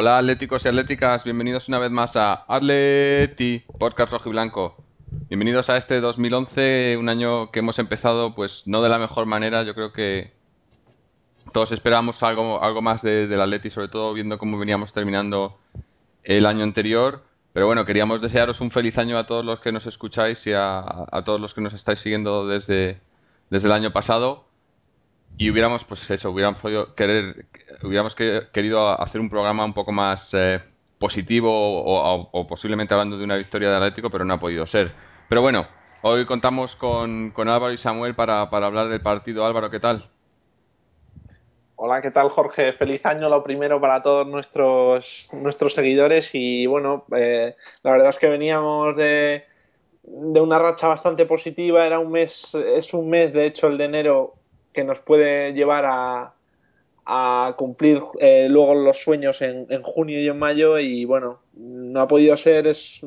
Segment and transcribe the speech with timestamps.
[0.00, 4.76] Hola atléticos y atléticas, bienvenidos una vez más a Atleti, podcast rojo y blanco.
[5.28, 9.64] Bienvenidos a este 2011, un año que hemos empezado pues no de la mejor manera,
[9.64, 10.34] yo creo que
[11.52, 15.58] todos esperábamos algo, algo más de, del Atleti, sobre todo viendo cómo veníamos terminando
[16.22, 17.24] el año anterior.
[17.52, 20.78] Pero bueno, queríamos desearos un feliz año a todos los que nos escucháis y a,
[21.10, 23.00] a todos los que nos estáis siguiendo desde,
[23.50, 24.47] desde el año pasado
[25.38, 27.46] y hubiéramos pues eso hubiéramos podido querer
[27.82, 30.60] hubiéramos querido hacer un programa un poco más eh,
[30.98, 34.92] positivo o, posiblemente hablando de una victoria de Atlético pero no ha podido ser.
[35.28, 35.66] Pero bueno
[36.02, 39.46] hoy contamos con, con Álvaro y Samuel para, para hablar del partido.
[39.46, 40.10] Álvaro qué tal
[41.80, 42.72] Hola, ¿qué tal Jorge?
[42.72, 46.34] Feliz año lo primero para todos nuestros, nuestros seguidores.
[46.34, 49.44] Y bueno, eh, la verdad es que veníamos de,
[50.02, 53.84] de una racha bastante positiva, era un mes, es un mes de hecho el de
[53.84, 54.37] enero
[54.72, 56.34] que nos puede llevar a,
[57.56, 62.06] cumplir eh, luego los sueños en, en, junio y en mayo y bueno, no ha
[62.06, 63.00] podido ser, es,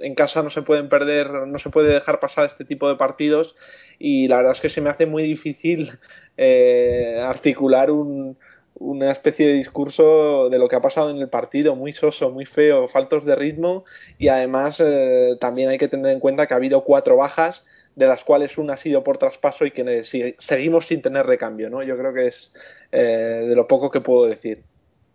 [0.00, 3.56] en casa no se pueden perder, no se puede dejar pasar este tipo de partidos
[3.98, 5.90] y la verdad es que se me hace muy difícil
[6.36, 8.38] eh, articular un,
[8.80, 12.46] una especie de discurso de lo que ha pasado en el partido, muy soso, muy
[12.46, 13.84] feo, faltos de ritmo
[14.18, 17.66] y además eh, también hay que tener en cuenta que ha habido cuatro bajas
[18.00, 20.02] de las cuales una ha sido por traspaso y que
[20.38, 21.82] seguimos sin tener recambio, ¿no?
[21.82, 22.50] Yo creo que es
[22.92, 24.64] eh, de lo poco que puedo decir.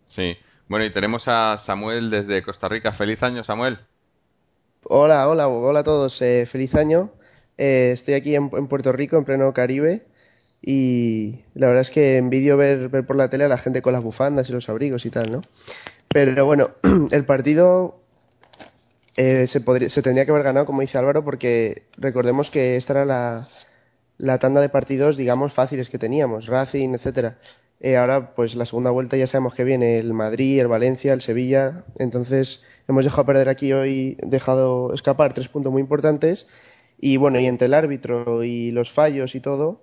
[0.06, 0.38] Sí.
[0.68, 2.94] Bueno, y tenemos a Samuel desde Costa Rica.
[2.94, 3.80] Feliz año, Samuel.
[4.84, 6.22] Hola, hola, hola a todos.
[6.22, 7.12] Eh, feliz año.
[7.58, 10.06] Eh, estoy aquí en, Puerto Rico, en pleno Caribe.
[10.62, 13.94] Y la verdad es que envidio ver, ver por la tele a la gente con
[13.94, 15.42] las bufandas y los abrigos y tal, ¿no?
[16.10, 16.70] Pero bueno,
[17.12, 18.05] el partido
[19.16, 22.94] eh, se, podría, se tendría que haber ganado, como dice Álvaro, porque recordemos que esta
[22.94, 23.48] era la,
[24.18, 27.38] la tanda de partidos, digamos, fáciles que teníamos, Racing, etcétera.
[27.80, 31.22] Eh, ahora, pues la segunda vuelta ya sabemos que viene el Madrid, el Valencia, el
[31.22, 31.84] Sevilla.
[32.00, 36.48] Entonces, hemos dejado perder aquí hoy, dejado escapar tres puntos muy importantes.
[37.00, 39.82] Y bueno, y entre el árbitro y los fallos y todo,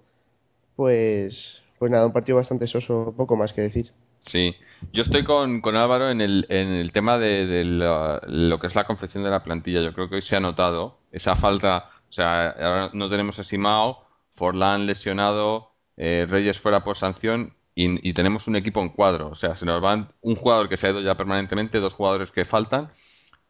[0.76, 3.93] pues, pues nada, un partido bastante soso, poco más que decir.
[4.22, 4.54] Sí,
[4.92, 8.84] yo estoy con, con Álvaro en el, en el tema de, lo que es la
[8.84, 9.80] confección de la plantilla.
[9.82, 11.90] Yo creo que hoy se ha notado esa falta.
[12.10, 18.12] O sea, ahora no tenemos a Simao, Forlán lesionado, eh, Reyes fuera por sanción y,
[18.14, 19.28] tenemos un equipo en cuadro.
[19.30, 22.30] O sea, se nos van un jugador que se ha ido ya permanentemente, dos jugadores
[22.30, 22.90] que faltan.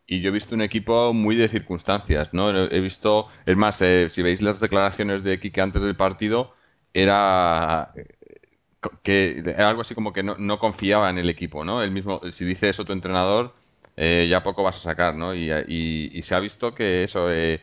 [0.06, 2.50] Y yo he visto un equipo muy de circunstancias, ¿no?
[2.50, 6.54] He visto, es más, eh, si veis las declaraciones de Kike antes del partido,
[6.92, 7.92] era
[9.03, 11.82] que era algo así como que no, no, confiaba en el equipo, ¿no?
[11.82, 13.54] El mismo, si dice eso tu entrenador,
[13.97, 15.34] eh, ya poco vas a sacar, ¿no?
[15.34, 17.60] Y, y, se ha visto que eso, eh,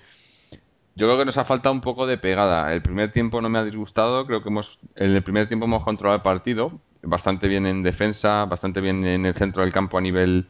[0.96, 2.74] yo creo que nos ha faltado un poco de pegada.
[2.74, 5.84] El primer tiempo no me ha disgustado, creo que hemos, en el primer tiempo hemos
[5.84, 10.01] controlado el partido, bastante bien en defensa, bastante bien en el centro del campo a
[10.01, 10.47] nivel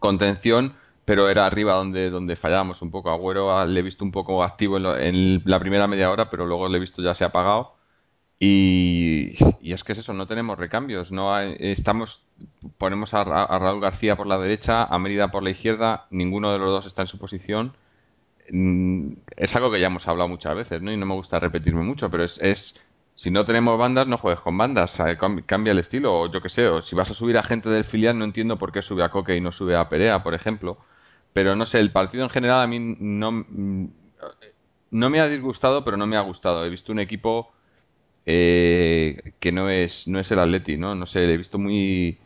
[0.00, 0.74] contención,
[1.04, 3.10] pero era arriba donde, donde fallábamos un poco.
[3.10, 6.68] Agüero le he visto un poco activo en, en la primera media hora, pero luego
[6.68, 7.77] le he visto ya se ha apagado
[8.40, 9.32] y,
[9.62, 11.10] es que es eso, no tenemos recambios.
[11.10, 12.22] no estamos
[12.78, 16.70] Ponemos a, Raúl García por la derecha, a Mérida por la izquierda, ninguno de los
[16.70, 17.74] dos está en su posición.
[18.50, 20.92] Mm, es algo que ya hemos hablado muchas veces, ¿no?
[20.92, 22.76] Y no me gusta repetirme mucho, pero es, es
[23.16, 24.96] si no tenemos bandas, no juegues con bandas,
[25.46, 27.84] cambia el estilo, o yo qué sé, o si vas a subir a gente del
[27.84, 30.78] filial, no entiendo por qué sube a Coque y no sube a Perea, por ejemplo.
[31.32, 33.88] Pero no sé, el partido en general a mí no, mm,
[34.92, 36.64] no me ha disgustado, pero no me ha gustado.
[36.64, 37.52] He visto un equipo
[38.30, 40.94] eh, que no es, no es el Atleti, ¿no?
[40.94, 42.18] No sé, le he visto muy,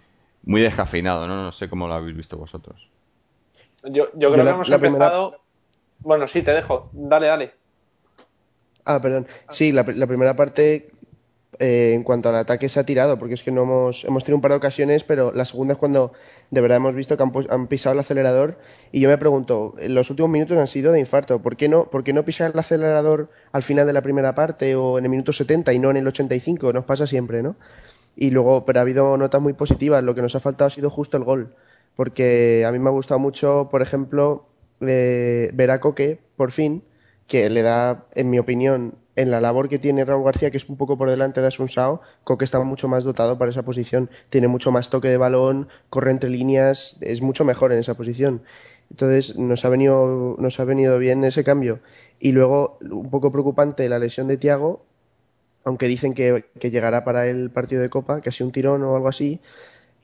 [0.43, 1.45] muy descafeinado, ¿no?
[1.45, 2.89] No sé cómo lo habéis visto vosotros.
[3.85, 5.41] Yo, yo creo que hemos empezado...
[6.01, 6.91] Bueno, sí, te dejo.
[6.93, 7.53] Dale, dale.
[8.85, 9.29] Ah, perdón.
[9.49, 10.91] Sí, la, la primera parte
[11.59, 14.37] eh, en cuanto al ataque se ha tirado, porque es que no hemos, hemos tenido
[14.37, 16.13] un par de ocasiones, pero la segunda es cuando
[16.51, 18.59] de verdad hemos visto que han, pisado el acelerador
[18.91, 22.05] y yo me pregunto, los últimos minutos han sido de infarto, ¿por qué no, por
[22.05, 25.35] qué no pisar el acelerador al final de la primera parte o en el minuto
[25.35, 26.73] 70 y no en el 85?
[26.73, 27.57] Nos pasa siempre, ¿no?
[28.17, 30.89] Y luego, pero ha habido notas muy positivas, lo que nos ha faltado ha sido
[30.89, 31.55] justo el gol,
[31.97, 34.47] porque a mí me ha gustado mucho, por ejemplo,
[34.81, 36.83] eh, ver a Coque, por fin,
[37.33, 40.69] que le da, en mi opinión, en la labor que tiene Raúl García, que es
[40.69, 44.11] un poco por delante de Asun Sao, Coque está mucho más dotado para esa posición,
[44.29, 48.43] tiene mucho más toque de balón, corre entre líneas, es mucho mejor en esa posición.
[48.91, 51.81] Entonces nos ha venido, nos ha venido bien ese cambio.
[52.21, 54.85] Y luego, un poco preocupante, la lesión de Tiago,
[55.65, 58.83] aunque dicen que, que llegará para el partido de Copa, que ha sido un tirón
[58.83, 59.41] o algo así.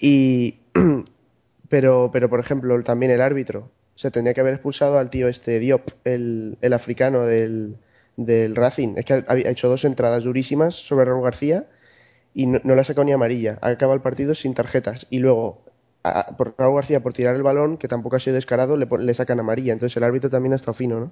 [0.01, 0.61] Y,
[1.69, 3.71] pero, pero, por ejemplo, también el árbitro.
[3.99, 7.79] Se tendría que haber expulsado al tío este Diop, el, el africano del,
[8.17, 8.95] del Racing.
[8.97, 11.67] Es que ha, hecho dos entradas durísimas sobre Raúl García
[12.33, 13.59] y no, le ha sacado ni amarilla.
[13.61, 15.09] Acaba el partido sin tarjetas.
[15.11, 15.65] Y luego
[16.37, 19.41] por Raúl García por tirar el balón, que tampoco ha sido descarado, le, le sacan
[19.41, 19.73] amarilla.
[19.73, 21.11] Entonces el árbitro también ha estado fino, ¿no?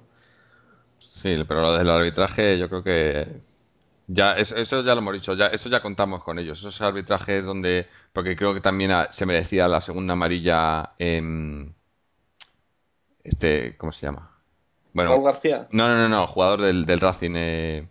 [0.99, 3.41] Sí, pero lo del arbitraje yo creo que
[4.07, 6.59] ya eso, ya lo hemos dicho, ya eso ya contamos con ellos.
[6.59, 11.75] Esos arbitrajes donde porque creo que también se merecía la segunda amarilla en
[13.27, 14.31] este ¿cómo se llama?
[14.93, 15.67] Bueno, Raúl García.
[15.71, 17.87] No, no, no, no, jugador del, del Racing eh,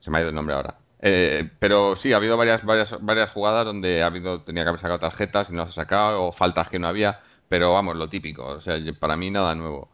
[0.00, 0.76] se me ha ido el nombre ahora.
[1.06, 4.80] Eh, pero sí, ha habido varias, varias, varias jugadas donde ha habido, tenía que haber
[4.80, 8.08] sacado tarjetas y no las ha sacado, o faltas que no había, pero vamos, lo
[8.08, 9.90] típico, o sea, para mí nada nuevo.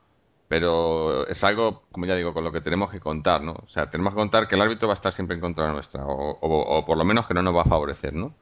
[0.48, 3.52] Pero es algo, como ya digo, con lo que tenemos que contar, ¿no?
[3.52, 6.04] O sea, tenemos que contar que el árbitro va a estar siempre en contra nuestra,
[6.06, 8.34] o, o, por lo menos que no nos va a favorecer, ¿no?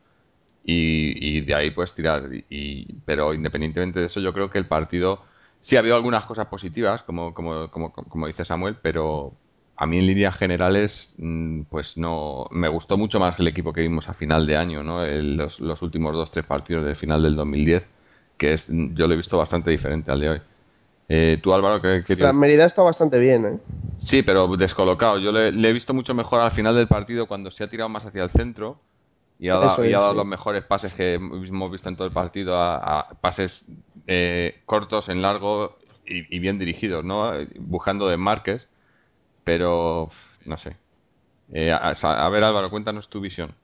[0.65, 2.29] Y, de ahí pues tirar.
[2.51, 5.23] Y, pero independientemente de eso, yo creo que el partido
[5.69, 9.35] sí ha habido algunas cosas positivas, como, como, como, como dice Samuel, pero,
[9.77, 13.83] a mí en líneas generales, mm, pues no, me gustó mucho más el equipo que
[13.83, 15.05] vimos a final de año, ¿no?
[15.05, 17.83] los, los, últimos dos, tres partidos del final del 2010,
[18.39, 20.41] que es, yo lo he visto bastante diferente al de hoy.
[21.11, 23.59] Eh, tú, Álvaro, ¿qué, qué La Merida está bastante bien, ¿eh?
[23.99, 25.19] Sí, pero descolocado.
[25.19, 28.07] Yo le, he visto mucho mejor al final del partido cuando se ha tirado más
[28.07, 28.81] hacia el centro
[29.39, 33.67] y ha dado, los mejores pases que hemos visto en todo el partido, a, pases
[34.07, 37.33] eh, cortos, en largo y, y, bien dirigidos, ¿no?
[37.59, 38.69] Buscando de Márquez
[39.49, 40.11] pero
[40.45, 40.77] no sé.
[41.55, 43.55] Eh, a, ver, Álvaro, cuéntanos tu visión.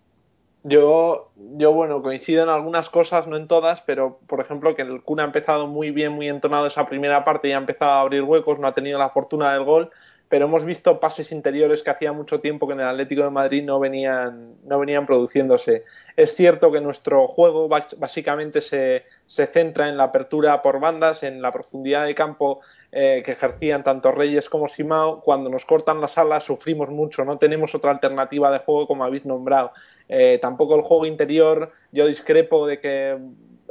[0.63, 5.03] Yo, yo, bueno, coincido en algunas cosas, no en todas, pero por ejemplo que el
[5.03, 8.23] Kun ha empezado muy bien, muy entonado esa primera parte y ha empezado a abrir
[8.23, 9.91] huecos, no ha tenido la fortuna del gol,
[10.29, 13.63] pero hemos visto pases interiores que hacía mucho tiempo que en el Atlético de Madrid
[13.63, 15.85] no venían, no venían produciéndose.
[16.17, 21.43] Es cierto que nuestro juego básicamente se, se centra en la apertura por bandas, en
[21.43, 22.61] la profundidad de campo
[22.91, 25.21] eh, que ejercían tanto Reyes como Simao.
[25.21, 29.27] Cuando nos cortan las alas sufrimos mucho, no tenemos otra alternativa de juego como habéis
[29.27, 29.73] nombrado.
[30.09, 33.19] Eh, tampoco el juego interior, yo discrepo de que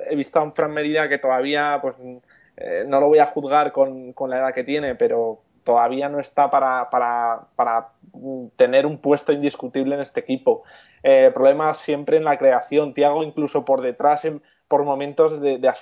[0.09, 1.95] he visto a un Fran Merida que todavía, pues
[2.57, 6.19] eh, no lo voy a juzgar con, con la edad que tiene, pero todavía no
[6.19, 7.89] está para, para, para
[8.55, 10.63] tener un puesto indiscutible en este equipo.
[11.03, 12.93] Eh, problemas siempre en la creación.
[12.93, 14.25] Tiago incluso por detrás
[14.67, 15.73] por momentos de, de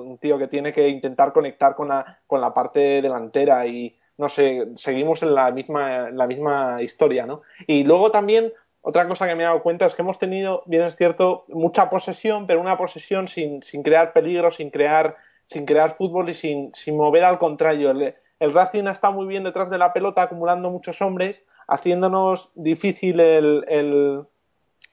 [0.00, 4.28] un tío que tiene que intentar conectar con la, con la parte delantera y no
[4.28, 7.42] sé, seguimos en la misma, la misma historia, ¿no?
[7.66, 10.84] Y luego también otra cosa que me he dado cuenta es que hemos tenido, bien
[10.84, 15.16] es cierto, mucha posesión, pero una posesión sin, sin crear peligro, sin crear,
[15.46, 17.92] sin crear fútbol y sin, sin mover al contrario.
[18.40, 23.20] El Racing ha estado muy bien detrás de la pelota, acumulando muchos hombres, haciéndonos difícil
[23.20, 24.24] el,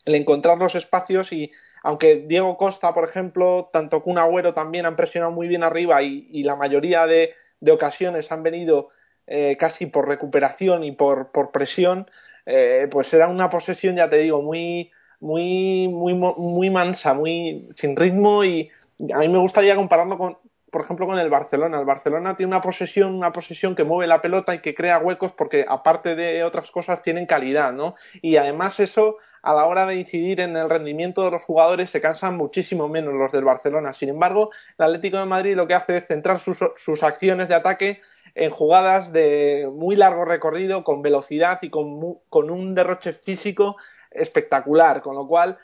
[0.05, 1.51] encontrar los espacios y
[1.83, 6.43] aunque Diego Costa, por ejemplo, tanto Kun Agüero también han presionado muy bien arriba y,
[6.43, 7.33] la mayoría de,
[7.71, 8.89] ocasiones han venido
[9.27, 12.09] eh, casi por recuperación y por, por presión,
[12.45, 17.95] eh, pues era una posesión, ya te digo, muy, muy, muy, muy mansa, muy sin
[17.95, 18.69] ritmo y
[19.13, 20.37] a mí me gustaría compararlo con,
[20.71, 21.79] por ejemplo, con el Barcelona.
[21.79, 25.31] El Barcelona tiene una posesión, una posesión que mueve la pelota y que crea huecos
[25.31, 27.95] porque, aparte de otras cosas, tienen calidad, ¿no?
[28.21, 32.01] Y además eso, a la hora de incidir en el rendimiento de los jugadores, se
[32.01, 33.93] cansan muchísimo menos los del Barcelona.
[33.93, 37.55] Sin embargo, el Atlético de Madrid lo que hace es centrar sus, sus acciones de
[37.55, 38.01] ataque
[38.33, 43.77] en jugadas de muy largo recorrido, con velocidad y con, con un derroche físico
[44.11, 45.57] espectacular, con lo cual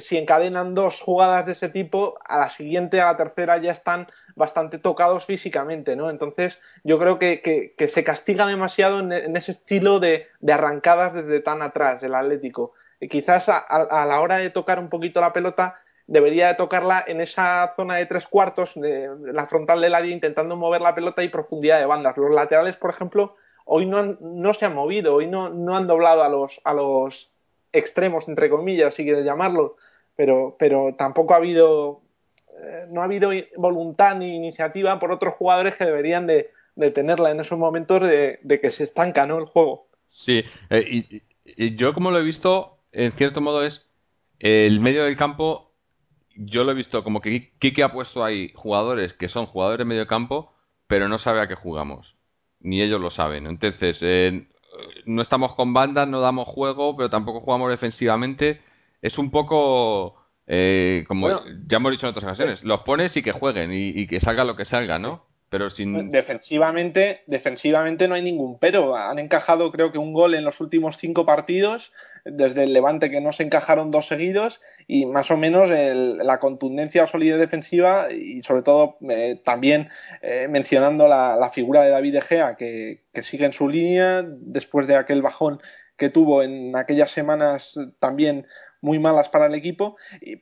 [0.00, 4.06] si encadenan dos jugadas de ese tipo, a la siguiente, a la tercera ya están
[4.34, 6.10] bastante tocados físicamente, ¿no?
[6.10, 12.02] Entonces, yo creo que, se castiga demasiado en, ese estilo de, arrancadas desde tan atrás,
[12.02, 12.72] el Atlético.
[13.00, 13.64] Y quizás a,
[14.06, 18.06] la hora de tocar un poquito la pelota, debería de tocarla en esa zona de
[18.06, 22.16] tres cuartos, de, la frontal del área, intentando mover la pelota y profundidad de bandas.
[22.18, 26.22] Los laterales, por ejemplo, hoy no, no se han movido, hoy no, no han doblado
[26.22, 27.31] a los, a los
[27.72, 29.76] extremos, entre comillas, si quieres llamarlo,
[30.16, 32.02] pero, pero tampoco ha habido
[32.62, 36.50] eh, no ha habido voluntad ni iniciativa por otros jugadores que deberían de,
[36.94, 39.38] tenerla en esos momentos de, que se estanca ¿no?
[39.38, 39.88] el juego.
[40.10, 43.86] Sí, eh, y, yo como lo he visto, en cierto modo es
[44.38, 45.72] el medio del campo,
[46.36, 49.84] yo lo he visto como que Kike ha puesto ahí jugadores que son jugadores de
[49.84, 50.52] medio campo,
[50.86, 52.14] pero no sabe a qué jugamos,
[52.60, 53.46] ni ellos lo saben.
[53.46, 54.46] Entonces, eh,
[55.06, 58.60] no estamos con bandas, no damos juego, pero tampoco jugamos defensivamente.
[59.00, 63.32] Es un poco eh, como ya hemos dicho en otras ocasiones, los pones y que
[63.32, 65.24] jueguen y, que salga lo que salga, ¿no?
[66.10, 68.96] Defensivamente, defensivamente no hay ningún pero.
[68.96, 71.92] Han encajado creo que un gol en los últimos cinco partidos,
[72.24, 77.04] desde el Levante que no se encajaron dos seguidos, y más o menos la contundencia
[77.04, 79.88] o solidez defensiva, y sobre todo eh, también
[80.22, 84.96] eh, mencionando la, figura de David Egea, que, que sigue en su línea, después de
[84.96, 85.60] aquel bajón
[85.96, 88.46] que tuvo en aquellas semanas también
[88.82, 89.96] muy malas para el equipo,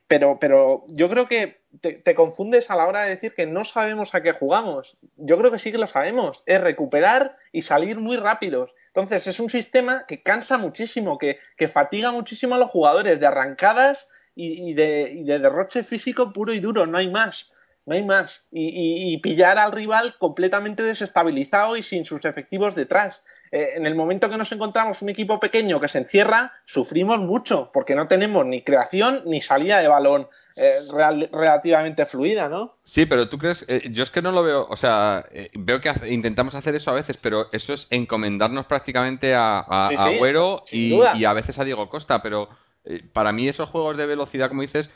[0.08, 4.14] pero, pero yo creo que te, confundes a la hora de decir que no sabemos
[4.14, 4.96] a qué jugamos.
[5.16, 8.74] Yo creo que sí que lo sabemos, es recuperar y salir muy rápidos.
[8.88, 13.26] Entonces es un sistema que cansa muchísimo, que, que fatiga muchísimo a los jugadores de
[13.26, 17.52] arrancadas y, de, y de derroche físico puro y duro, no hay más
[17.86, 18.46] no hay más.
[18.52, 23.24] Y, pillar al rival completamente desestabilizado y sin sus efectivos detrás.
[23.52, 27.70] Eh, en el momento que nos encontramos un equipo pequeño que se encierra, sufrimos mucho,
[27.72, 30.80] porque no tenemos ni creación ni salida de balón eh,
[31.32, 32.76] relativamente fluida, ¿no?
[32.84, 35.92] Sí, pero tú crees, eh, yo es que no lo veo, o sea, veo que
[36.08, 41.24] intentamos hacer eso a veces, pero eso es encomendarnos prácticamente a, a, Agüero y, y,
[41.24, 42.48] a veces a Diego Costa, pero
[43.12, 44.90] para mí esos juegos de velocidad, como dices,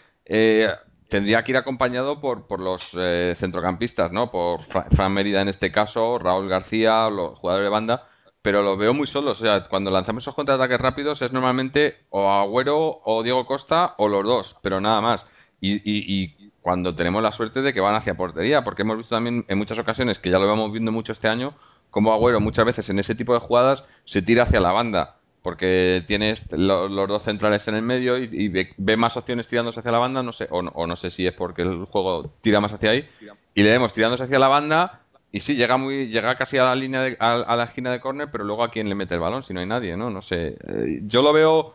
[1.08, 4.30] tendría que ir acompañado por, por los eh, centrocampistas, ¿no?
[4.30, 8.08] Por Fran Mérida en este caso, Raúl García, los jugadores de banda,
[8.44, 9.40] pero lo veo muy solos.
[9.40, 14.06] O sea, cuando lanzamos esos contraataques rápidos es normalmente o Agüero o Diego Costa o
[14.06, 15.24] los dos, pero nada más.
[15.62, 19.46] Y, y, cuando tenemos la suerte de que van hacia portería, porque hemos visto también
[19.48, 21.54] en muchas ocasiones, que ya lo vamos viendo mucho este año,
[21.90, 26.02] como Agüero muchas veces en ese tipo de jugadas se tira hacia la banda porque
[26.06, 30.22] tienes los dos centrales en el medio y, ve, más opciones tirándose hacia la banda,
[30.22, 33.06] no sé, o no, sé si es porque el juego tira más hacia ahí,
[33.54, 35.03] y le vemos tirándose hacia la banda
[35.34, 38.44] y sí, llega muy llega casi a la línea a, la esquina de córner, pero
[38.44, 40.08] luego a quién le mete el balón si no hay nadie, ¿no?
[40.08, 40.56] No sé.
[40.64, 41.74] Eh, yo lo veo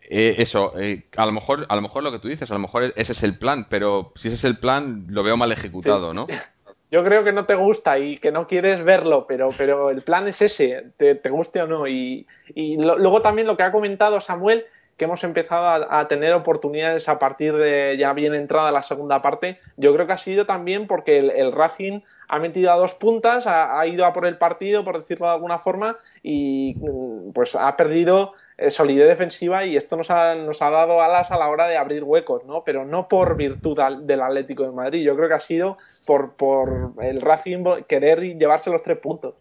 [0.00, 2.58] eh, eso, eh, a lo mejor a lo mejor lo que tú dices, a lo
[2.58, 6.12] mejor ese es el plan, pero si ese es el plan lo veo mal ejecutado,
[6.12, 6.26] ¿no?
[6.90, 10.26] yo creo que no te gusta y que no quieres verlo, pero, pero el plan
[10.26, 11.86] es ese, te, guste o no.
[11.86, 14.64] Y, luego también lo que ha comentado Samuel,
[14.96, 19.60] que hemos empezado a, tener oportunidades a partir de ya bien entrada la segunda parte,
[19.76, 23.78] yo creo que ha sido también porque el, Racing ha metido a dos puntas, ha,
[23.78, 27.76] ha, ido a por el partido, por decirlo de alguna forma, y mm, pues ha
[27.76, 31.68] perdido eh, solidez defensiva y esto nos ha, nos ha dado alas a la hora
[31.68, 32.64] de abrir huecos, ¿no?
[32.64, 35.76] Pero no por virtud del Atlético de Madrid, yo creo que ha sido
[36.06, 39.34] por, por el Racing querer llevarse los tres puntos.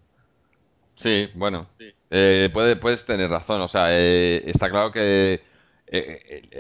[0.96, 1.70] Sí, bueno,
[2.12, 5.42] eh, puedes tener razón, o sea, eh, está claro que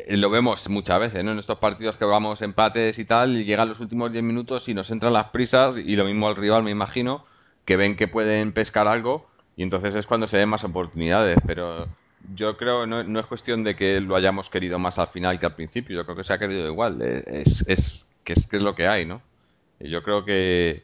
[0.09, 1.19] lo vemos muchas veces.
[1.19, 4.73] En estos partidos que vamos empates y tal, y llegan los últimos 10 minutos y
[4.73, 7.25] nos entran las prisas, y lo mismo al rival, me imagino,
[7.65, 11.87] que ven que pueden pescar algo, y entonces es cuando se ven más oportunidades, pero
[12.33, 15.45] yo creo no, no es cuestión de que lo hayamos querido más al final que
[15.45, 15.95] al principio.
[15.97, 17.01] Yo creo que se ha querido igual.
[17.01, 19.21] Eh, es, es, que es, que es lo que hay, ¿no?
[19.79, 20.83] yo creo que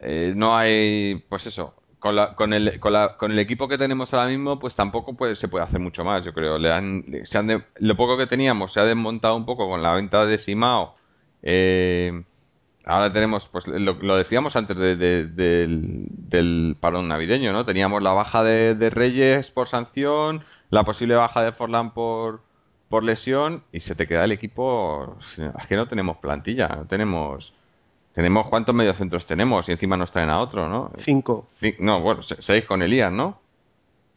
[0.00, 3.78] eh, no hay, pues eso, con, la, con, el, con, la, con el equipo que
[3.78, 6.58] tenemos ahora mismo, pues tampoco pues, se puede hacer mucho más, yo creo.
[6.58, 9.94] Le han, se han lo poco que teníamos se ha desmontado un poco con la
[9.94, 10.96] venta de Simao.
[11.42, 12.24] Eh,
[12.84, 17.64] ahora tenemos, pues lo, decíamos antes del, del parón navideño, ¿no?
[17.64, 22.42] Teníamos la baja de, de Reyes por sanción, la posible baja de Forlán por,
[22.90, 25.16] por lesión y se te queda el equipo.
[25.58, 27.54] Es que no tenemos plantilla, no tenemos.
[28.14, 30.92] Tenemos cuántos mediocentros tenemos y encima nos traen a otro, ¿no?
[30.96, 31.48] Cinco.
[31.80, 33.40] no, bueno, seis con Elías, ¿no?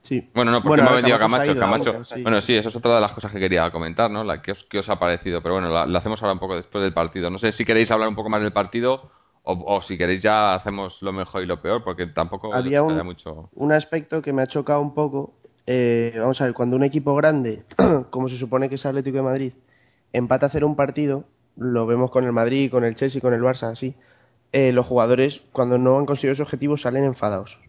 [0.01, 0.29] Sí.
[0.33, 1.57] Bueno, no, porque hemos vendido a Camacho.
[1.57, 4.23] Camacho bueno, sí, eso es otra de las cosas que quería comentar, ¿no?
[4.23, 5.41] La, ¿qué, os, os ha parecido?
[5.41, 7.29] Pero bueno, la, hacemos ahora un poco después del partido.
[7.29, 9.09] No sé si queréis hablar un poco más del partido
[9.43, 13.49] o, si queréis ya hacemos lo mejor y lo peor, porque tampoco había un, mucho...
[13.53, 15.35] un aspecto que me ha chocado un poco
[15.69, 17.65] eh, vamos a ver, cuando un equipo grande,
[18.09, 19.53] como se supone que es Atlético de Madrid,
[20.13, 21.25] empata a hacer un partido,
[21.57, 23.95] lo vemos con el Madrid, con el Chelsea, con el Barça, así,
[24.51, 27.59] eh, los jugadores cuando no han conseguido su objetivo salen enfadados.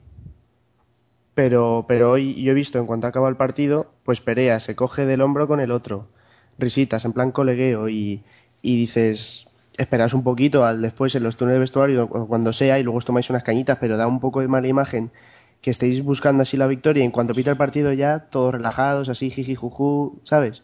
[1.34, 5.06] Pero, pero hoy yo he visto, en cuanto acaba el partido, pues Perea se coge
[5.06, 6.08] del hombro con el otro,
[6.58, 8.24] risitas, en plan colegueo, y,
[8.60, 12.82] y dices, esperas un poquito al después en los túneles de vestuario, cuando sea, y
[12.82, 15.10] luego os tomáis unas cañitas, pero da un poco de mala imagen
[15.60, 19.08] que estéis buscando así la victoria y en cuanto pita el partido ya todos relajados,
[19.08, 20.62] así jiji juju, ¿sabes?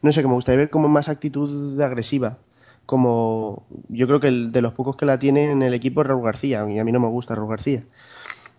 [0.00, 2.38] No sé, que me gustaría ver como más actitud agresiva.
[2.86, 6.06] Como yo creo que el, de los pocos que la tienen en el equipo es
[6.06, 7.82] Raúl García, y a mí no me gusta Raúl García.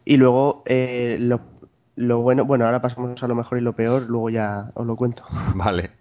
[0.05, 1.41] Y luego eh, lo,
[1.95, 4.95] lo bueno, bueno, ahora pasamos a lo mejor y lo peor, luego ya os lo
[4.95, 5.23] cuento.
[5.55, 5.91] Vale.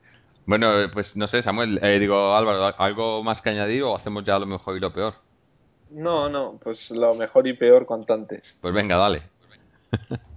[0.44, 4.38] Bueno, pues no sé, Samuel, eh, digo Álvaro, ¿algo más que añadir o hacemos ya
[4.38, 5.14] lo mejor y lo peor?
[5.90, 8.58] No, no, pues lo mejor y peor contantes.
[8.60, 9.22] Pues venga, dale.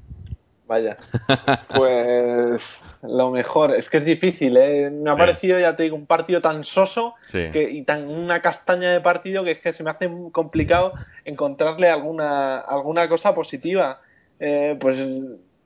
[0.68, 0.98] Vaya.
[1.76, 4.90] Pues lo mejor, es que es difícil, ¿eh?
[4.90, 8.92] Me ha parecido, ya te digo, un partido tan soso que, y tan una castaña
[8.92, 10.94] de partido que es que se me hace complicado
[11.26, 14.00] encontrarle alguna, alguna cosa positiva.
[14.40, 14.98] Eh, pues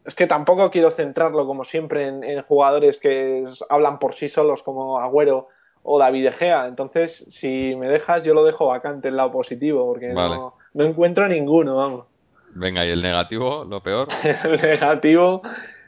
[0.05, 4.99] es que tampoco quiero centrarlo, como siempre, en, jugadores que hablan por sí solos, como
[4.99, 5.47] Agüero
[5.83, 6.67] o David Egea.
[6.67, 11.27] Entonces, si me dejas, yo lo dejo vacante en lado positivo, porque no, no encuentro
[11.27, 12.05] ninguno, vamos.
[12.51, 14.07] Venga, ¿y el negativo, lo peor?
[14.23, 15.41] el negativo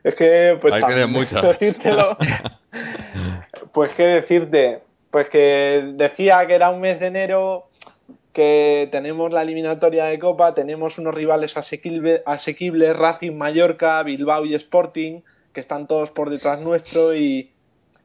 [0.03, 1.39] es que, pues, Hay que mucho.
[3.73, 7.69] Pues qué decirte, pues que decía que era un mes de enero,
[8.33, 14.55] que tenemos la eliminatoria de Copa, tenemos unos rivales asequibles, asequibles Racing Mallorca, Bilbao y
[14.55, 15.21] Sporting,
[15.53, 17.51] que están todos por detrás nuestro y,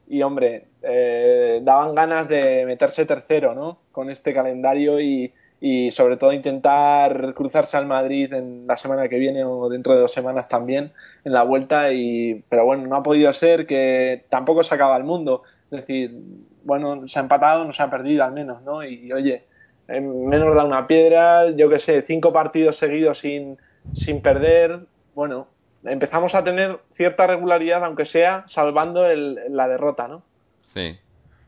[0.07, 3.79] y hombre, eh, daban ganas de meterse tercero, ¿no?
[3.91, 9.17] Con este calendario y, y sobre todo intentar cruzarse al Madrid en la semana que
[9.17, 10.91] viene o dentro de dos semanas también
[11.23, 15.03] en la vuelta y pero bueno no ha podido ser que tampoco se acaba el
[15.03, 15.43] mundo.
[15.71, 16.15] Es decir
[16.63, 19.45] bueno se ha empatado no se ha perdido al menos no y oye
[19.87, 23.57] menos da una piedra yo que sé cinco partidos seguidos sin
[23.93, 24.81] sin perder
[25.15, 25.47] bueno
[25.83, 30.23] empezamos a tener cierta regularidad aunque sea salvando el, la derrota no
[30.61, 30.97] sí.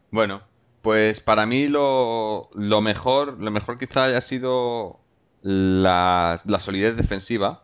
[0.09, 0.48] Bueno
[0.81, 4.99] pues para mí lo, lo mejor, lo mejor quizá haya sido
[5.41, 7.63] la, la solidez defensiva,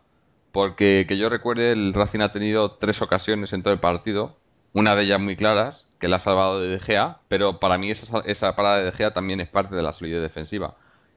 [0.52, 4.36] porque que yo recuerde el Racing ha tenido tres ocasiones en todo el partido,
[4.72, 7.90] una de ellas muy claras, que la ha salvado de De Gea, pero para mí
[7.90, 10.76] esa, esa parada de De Gea también es parte de la solidez defensiva.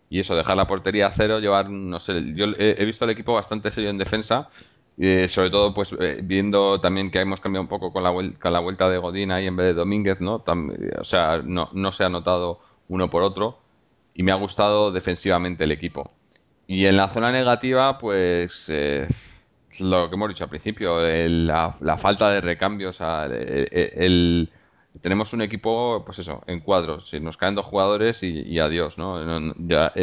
[0.09, 3.11] Y eso, dejar la portería a cero, llevar, no sé, yo he, he visto al
[3.11, 4.49] equipo bastante serio en defensa
[5.01, 8.51] eh, sobre todo, pues eh, viendo también que hemos cambiado un poco con la, con
[8.51, 10.43] la vuelta de Godín ahí en vez de Domínguez, ¿no?
[10.45, 13.59] o sea, no, no se ha notado uno por otro
[14.13, 16.11] y me ha gustado defensivamente el equipo.
[16.67, 19.07] Y en la zona negativa, pues eh,
[19.79, 24.49] lo que hemos dicho al principio, la, la, falta de recambios, el,
[25.01, 29.53] tenemos un equipo, pues eso, en cuadros, si nos caen dos jugadores y, adiós, ¿no?
[29.59, 29.93] ya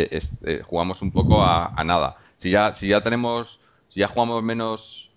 [0.65, 2.17] jugamos un poco a, a, nada.
[2.38, 3.61] Si ya, si ya tenemos
[4.00, 5.11] ya jugamos menos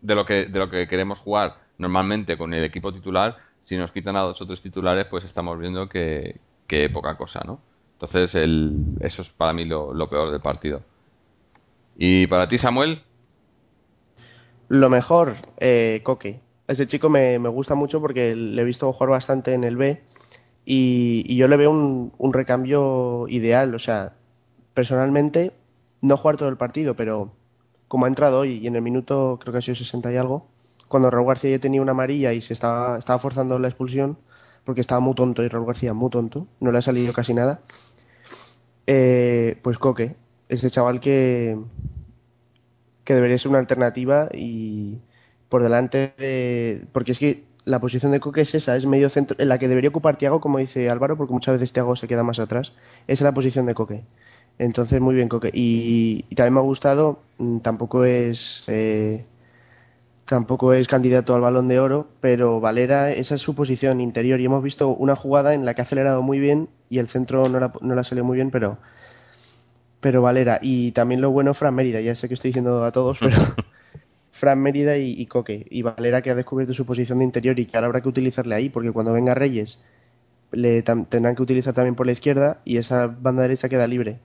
[0.00, 3.92] de lo que de lo que queremos jugar normalmente con el equipo titular, si nos
[3.92, 7.60] quitan a dos o tres titulares, pues estamos viendo que, que poca cosa, ¿no?
[7.92, 10.82] Entonces, el, eso es para mí lo, peor del partido.
[11.96, 13.02] ¿Y para ti, Samuel?
[14.68, 16.40] Lo mejor, eh, Coque.
[16.68, 20.02] Ese chico me, me, gusta mucho porque le he visto jugar bastante en el B
[20.66, 23.74] y, y yo le veo un, un, recambio ideal.
[23.74, 24.12] O sea,
[24.74, 25.52] personalmente,
[26.02, 27.32] no jugar todo el partido, pero
[27.88, 30.46] como ha entrado hoy y en el minuto creo que ha sido 60 y algo,
[30.88, 34.18] cuando Raúl García ya tenía una amarilla y se estaba, forzando la expulsión,
[34.64, 37.60] porque estaba muy tonto y Raúl García muy tonto, no le ha salido casi nada,
[38.86, 40.16] eh, pues Coque,
[40.48, 41.58] ese chaval que,
[43.04, 45.00] que debería ser una alternativa y
[45.48, 46.86] por delante de...
[46.92, 49.68] Porque es que la posición de Coque es esa, es medio centro, en la que
[49.68, 52.72] debería ocupar Tiago, como dice Álvaro, porque muchas veces Tiago se queda más atrás.
[53.06, 54.04] Esa es la posición de Coque.
[54.58, 55.50] Entonces, muy bien, Coque.
[55.52, 59.24] Y, también me ha gustado, mm, tampoco es eh,
[60.28, 64.40] tampoco es candidato al balón de oro, pero Valera, esa es su posición interior.
[64.40, 67.48] Y hemos visto una jugada en la que ha acelerado muy bien y el centro
[67.48, 68.78] no la, no la salió muy bien, pero,
[70.00, 70.58] pero Valera.
[70.62, 73.36] Y también lo bueno, Fran Mérida, ya sé que estoy diciendo a todos, pero
[74.32, 75.66] Fran Mérida y, Coque.
[75.70, 78.54] Y Valera que ha descubierto su posición de interior y que ahora habrá que utilizarle
[78.54, 79.80] ahí, porque cuando venga Reyes
[80.52, 84.18] le tendrán que utilizar también por la izquierda y esa banda derecha queda libre.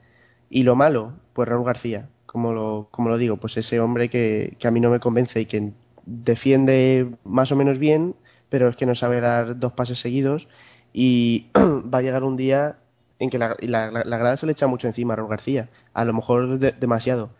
[0.50, 4.56] Y lo malo, pues Raúl García, como lo, como lo digo, pues ese hombre que,
[4.58, 5.72] que a mí no me convence y que
[6.06, 8.14] defiende más o menos bien,
[8.48, 10.48] pero es que no sabe dar dos pases seguidos
[10.92, 12.76] y va a llegar un día
[13.18, 16.04] en que la, la, la, grada se le echa mucho encima a Raúl García, a
[16.04, 17.30] lo mejor de, demasiado.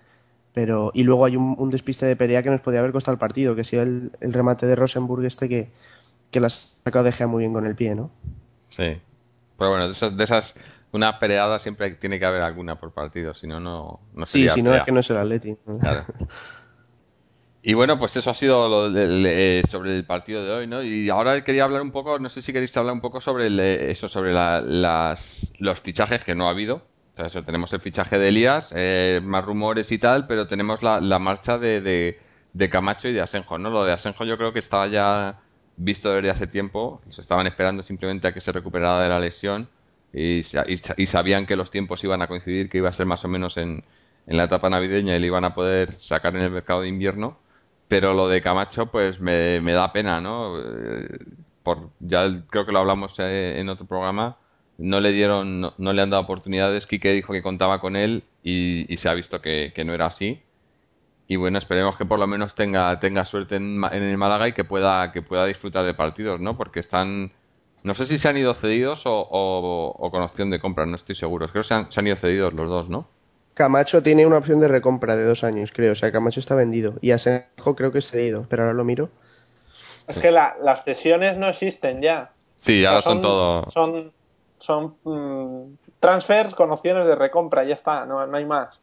[0.52, 3.56] Pero, y luego hay un, despiste de Perea que nos podría haber costado el partido,
[3.56, 5.68] que si el, remate de Rosenburg este que,
[6.30, 8.10] que la sacado de Gea muy bien con el pie, ¿no?
[8.68, 8.96] Sí.
[9.58, 10.54] Pero bueno, de esas, de esas
[10.94, 14.74] una peleada siempre tiene que haber alguna por partido, si no, no, Sí, si no
[14.74, 15.56] es que no es el Atleti.
[15.80, 16.04] Claro.
[17.66, 20.82] Y bueno, pues eso ha sido lo de, sobre el partido de hoy, ¿no?
[20.82, 23.58] Y ahora quería hablar un poco, no sé si queréis hablar un poco sobre el,
[23.58, 26.82] eso, sobre la, las, los fichajes que no ha habido.
[27.14, 30.82] O sea, eso, tenemos el fichaje de Elías, eh, más rumores y tal, pero tenemos
[30.82, 32.18] la, la marcha de, de,
[32.52, 33.70] de, Camacho y de Asenjo, ¿no?
[33.70, 35.40] Lo de Asenjo yo creo que estaba ya
[35.78, 39.68] visto desde hace tiempo, se estaban esperando simplemente a que se recuperara de la lesión
[40.14, 40.44] y,
[41.06, 43.84] sabían que los tiempos iban a coincidir, que iba a ser más o menos en,
[44.26, 47.38] en la etapa navideña y le iban a poder sacar en el mercado de invierno.
[47.88, 50.58] Pero lo de Camacho, pues me, me da pena, ¿no?
[50.60, 51.18] Eh,
[51.62, 54.36] por, ya creo que lo hablamos eh, en otro programa.
[54.78, 56.86] No le dieron, no, le han dado oportunidades.
[56.86, 60.06] Quique dijo que contaba con él y, y se ha visto que, que, no era
[60.06, 60.40] así.
[61.26, 64.52] Y bueno, esperemos que por lo menos tenga, tenga suerte en, en el Málaga y
[64.52, 66.56] que pueda, que pueda disfrutar de partidos, ¿no?
[66.56, 67.32] Porque están,
[67.84, 71.48] no sé si se han ido cedidos o, con opción de compra, no estoy seguro.
[71.48, 73.06] Creo que se han, se han, ido cedidos los dos, ¿no?
[73.52, 75.92] Camacho tiene una opción de recompra de dos años, creo.
[75.92, 76.94] O sea, Camacho está vendido.
[77.02, 79.10] Y Asenjo creo que es cedido, pero ahora lo miro.
[80.08, 82.32] Es que la, las cesiones no existen ya.
[82.56, 83.70] Sí, ahora son, son todo.
[83.70, 84.12] Son,
[84.58, 88.80] son mmm, transfers con opciones de recompra, ya está, no, no hay más.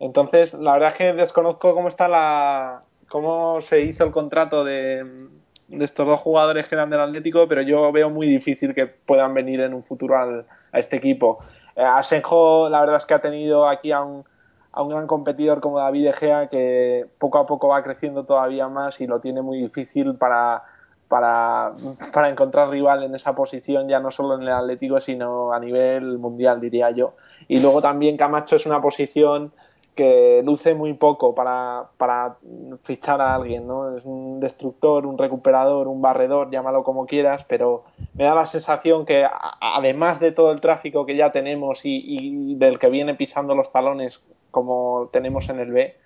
[0.00, 2.82] Entonces, la verdad es que desconozco cómo está la.
[3.08, 5.28] cómo se hizo el contrato de
[5.68, 9.34] de estos dos jugadores que eran del Atlético, pero yo veo muy difícil que puedan
[9.34, 11.38] venir en un futuro al, a este equipo.
[11.74, 14.24] Eh, Asenjo, la verdad es que ha tenido aquí a un,
[14.72, 19.00] a un gran competidor como David Egea que poco a poco va creciendo todavía más
[19.00, 20.62] y lo tiene muy difícil para,
[21.08, 21.72] para,
[22.12, 26.18] para encontrar rival en esa posición, ya no solo en el Atlético, sino a nivel
[26.18, 27.14] mundial, diría yo.
[27.48, 29.52] Y luego también Camacho es una posición
[29.96, 32.36] que luce muy poco para, para
[32.82, 33.96] fichar a alguien, ¿no?
[33.96, 39.06] Es un destructor, un recuperador, un barredor, llámalo como quieras, pero me da la sensación
[39.06, 39.26] que
[39.60, 44.22] además de todo el tráfico que ya tenemos y, del que viene pisando los talones
[44.50, 45.96] como tenemos en el B,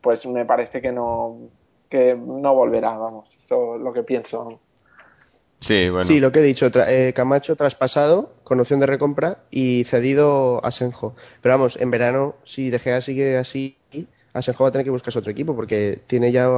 [0.00, 1.36] pues me parece que no,
[1.88, 4.60] que no volverá, vamos, eso es lo que pienso.
[5.60, 6.06] Sí, bueno.
[6.06, 10.64] Sí, lo que he dicho, tra- eh, Camacho traspasado con opción de recompra y cedido
[10.64, 11.14] a Senjo.
[11.42, 13.76] Pero vamos, en verano, si De Gea sigue así,
[14.32, 16.48] Asenjo va a tener que buscarse otro equipo porque tiene ya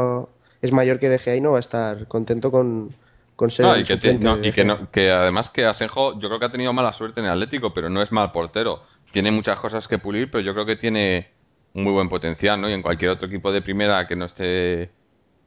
[0.61, 2.95] es mayor que De Gea y no va a estar contento con,
[3.37, 6.29] con ser No, el y que, no, y que, no- que además que Asenjo, yo
[6.29, 8.83] creo que ha tenido mala suerte en el Atlético, pero no es mal portero.
[9.13, 11.33] Tiene muchas cosas que pulir, pero yo creo que tiene
[11.75, 12.69] un muy buen potencial, ¿no?
[12.69, 14.91] Y en cualquier otro equipo de primera que no esté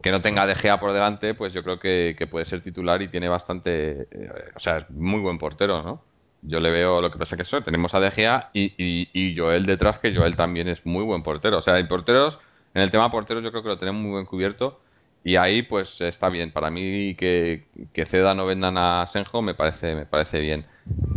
[0.01, 3.01] que no tenga De Gea por delante, pues yo creo que, que puede ser titular
[3.01, 6.01] y tiene bastante, eh, o sea, es muy buen portero, ¿no?
[6.41, 9.36] Yo le veo lo que pasa que eso, tenemos a De Gea y, y, y
[9.36, 11.58] Joel detrás, que Joel también es muy buen portero.
[11.58, 12.38] O sea, hay porteros,
[12.75, 14.79] en el tema porteros yo creo que lo tenemos muy buen cubierto
[15.23, 16.51] y ahí pues está bien.
[16.51, 20.67] Para mí que, que Ceda no vendan a Senjo me parece, me parece bien.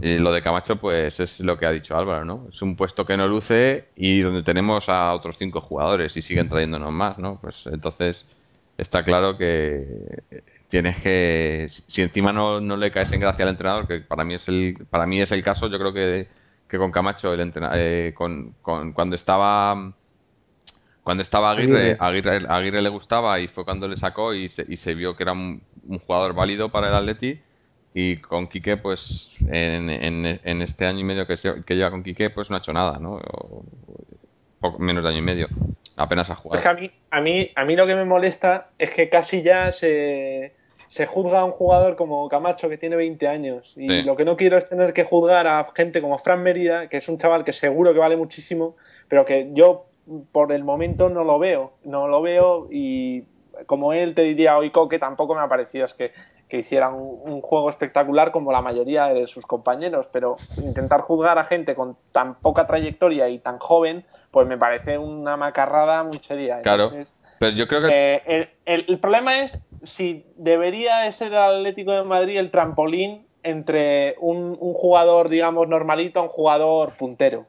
[0.01, 2.47] Y lo de Camacho pues es lo que ha dicho Álvaro, ¿no?
[2.51, 6.49] Es un puesto que no luce y donde tenemos a otros cinco jugadores y siguen
[6.49, 7.39] trayéndonos más, ¿no?
[7.41, 8.25] Pues entonces
[8.79, 9.87] está claro que
[10.69, 14.35] tienes que si encima no, no le caes en gracia al entrenador que para mí
[14.35, 16.29] es el para mí es el caso yo creo que,
[16.69, 19.95] que con Camacho el entrena- eh, con, con- cuando estaba
[21.03, 24.77] cuando estaba Aguirre, Aguirre Aguirre le gustaba y fue cuando le sacó y se, y
[24.77, 27.41] se vio que era un, un jugador válido para el Atleti
[27.95, 31.91] y con Quique pues en, en, en este año y medio que, se- que lleva
[31.91, 33.15] con Quique pues no ha hecho nada ¿no?
[33.17, 33.65] O-
[34.61, 35.49] poco menos de año y medio
[35.97, 38.71] apenas ha jugado Es que a mí, a mí, a mí lo que me molesta
[38.79, 40.55] es que casi ya se,
[40.87, 43.75] se juzga a un jugador como Camacho que tiene 20 años.
[43.77, 44.03] Y Sí.
[44.03, 47.09] lo que no quiero es tener que juzgar a gente como Fran Mérida, que es
[47.09, 48.77] un chaval que seguro que vale muchísimo,
[49.09, 49.87] pero que yo
[50.33, 51.73] por el momento no lo veo.
[51.85, 53.25] No lo veo y
[53.67, 56.13] como él te diría hoy Coque, tampoco me ha parecido es que,
[56.49, 61.39] que hiciera un, un juego espectacular como la mayoría de sus compañeros, pero intentar juzgar
[61.39, 66.19] a gente con tan poca trayectoria y tan joven, pues me parece una macarrada muy
[66.21, 66.61] seria.
[66.63, 71.13] claro Entonces, pero yo creo que eh, el, el- el problema es si debería de
[71.13, 76.29] ser el Atlético de Madrid el trampolín entre un, un jugador, digamos, normalito a un
[76.29, 77.47] jugador puntero.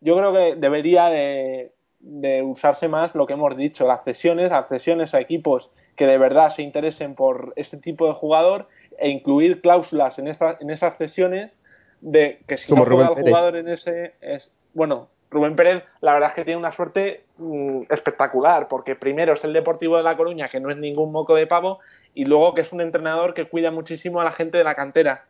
[0.00, 4.68] Yo creo que debería de, de usarse más lo que hemos dicho, las cesiones, las
[4.68, 9.60] cesiones a equipos que de verdad se interesen por ese tipo de jugador e incluir
[9.60, 11.58] cláusulas en, esa- en esas cesiones
[12.00, 13.30] de que si Como no juega Rubén el Pérez.
[13.30, 17.82] jugador en ese es bueno Rubén Pérez la verdad es que tiene una suerte mm,
[17.90, 21.46] espectacular porque primero es el Deportivo de La Coruña que no es ningún moco de
[21.46, 21.80] pavo
[22.14, 25.26] y luego que es un entrenador que cuida muchísimo a la gente de la cantera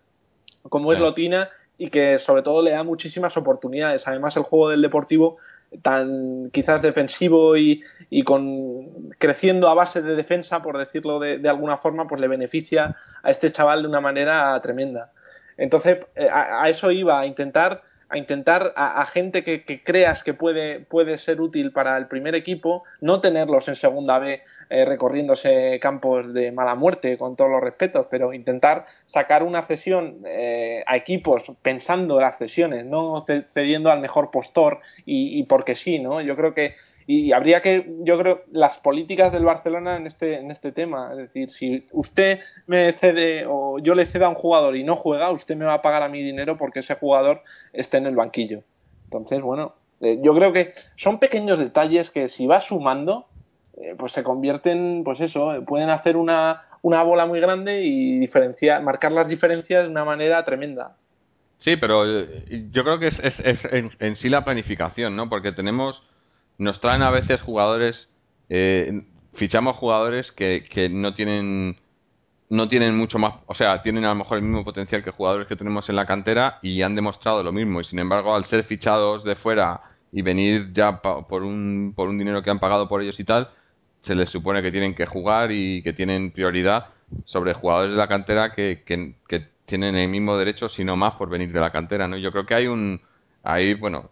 [0.68, 1.00] como es.
[1.00, 5.38] Lotina y que sobre todo le da muchísimas oportunidades además el juego del Deportivo
[5.82, 11.48] tan quizás defensivo y, y con creciendo a base de defensa por decirlo de, de
[11.48, 15.10] alguna forma pues le beneficia a este chaval de una manera tremenda
[15.56, 17.82] entonces, eh, a, a eso iba, a intentar,
[18.14, 22.84] a intentar a, gente que, creas que puede, puede ser útil para el primer equipo,
[23.00, 28.06] no tenerlos en segunda B eh, recorriéndose campos de mala muerte, con todos los respetos,
[28.10, 34.00] pero intentar sacar una cesión eh, a equipos pensando las cesiones, no ce- cediendo al
[34.00, 36.20] mejor postor y, y porque sí, ¿no?
[36.20, 36.74] Yo creo que
[37.06, 41.10] y habría que, yo creo, las políticas del Barcelona en este, en este tema.
[41.12, 44.96] Es decir, si usted me cede o yo le cedo a un jugador y no
[44.96, 48.16] juega, usted me va a pagar a mi dinero porque ese jugador esté en el
[48.16, 48.62] banquillo.
[49.04, 53.26] Entonces, bueno, eh, yo creo que son pequeños detalles que si vas sumando,
[53.76, 58.18] eh, pues se convierten, pues eso, eh, pueden hacer una, una bola muy grande y
[58.18, 60.96] diferenciar, marcar las diferencias de una manera tremenda.
[61.58, 63.40] Sí, pero yo creo que es, es-
[63.70, 65.28] en sí la planificación, ¿no?
[65.28, 66.02] Porque tenemos,
[66.58, 68.08] nos traen a veces jugadores,
[68.48, 71.76] eh, fichamos jugadores que, que no tienen,
[72.48, 75.46] no tienen mucho más, o sea, tienen a lo mejor el mismo potencial que jugadores
[75.46, 77.80] que tenemos en la cantera y han demostrado lo mismo.
[77.80, 82.18] Y sin embargo, al ser fichados de fuera y venir ya por un, por un
[82.18, 83.50] dinero que han pagado por ellos y tal,
[84.02, 86.88] se les supone que tienen que jugar y que tienen prioridad
[87.24, 91.30] sobre jugadores de la cantera que, que, tienen el mismo derecho, si no más, por
[91.30, 92.18] venir de la cantera, ¿no?
[92.18, 93.00] Yo creo que hay un...
[93.42, 94.10] Ahí, bueno,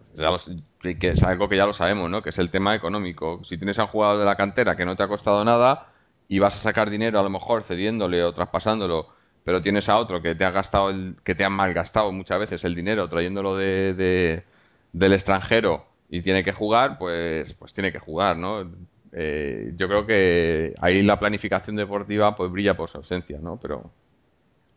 [0.82, 2.22] que es algo que ya lo sabemos, ¿no?
[2.22, 3.40] Que es el tema económico.
[3.44, 5.88] Si tienes a un jugador de la cantera que no te ha costado nada
[6.28, 9.08] y vas a sacar dinero a lo mejor cediéndole o traspasándolo,
[9.44, 12.64] pero tienes a otro que te ha gastado el, que te ha malgastado muchas veces
[12.64, 14.44] el dinero trayéndolo de,
[14.92, 18.70] del extranjero y tiene que jugar, pues, pues tiene que jugar, ¿no?
[19.12, 23.58] Eh, yo creo que ahí la planificación deportiva pues brilla por su ausencia, ¿no?
[23.60, 23.90] Pero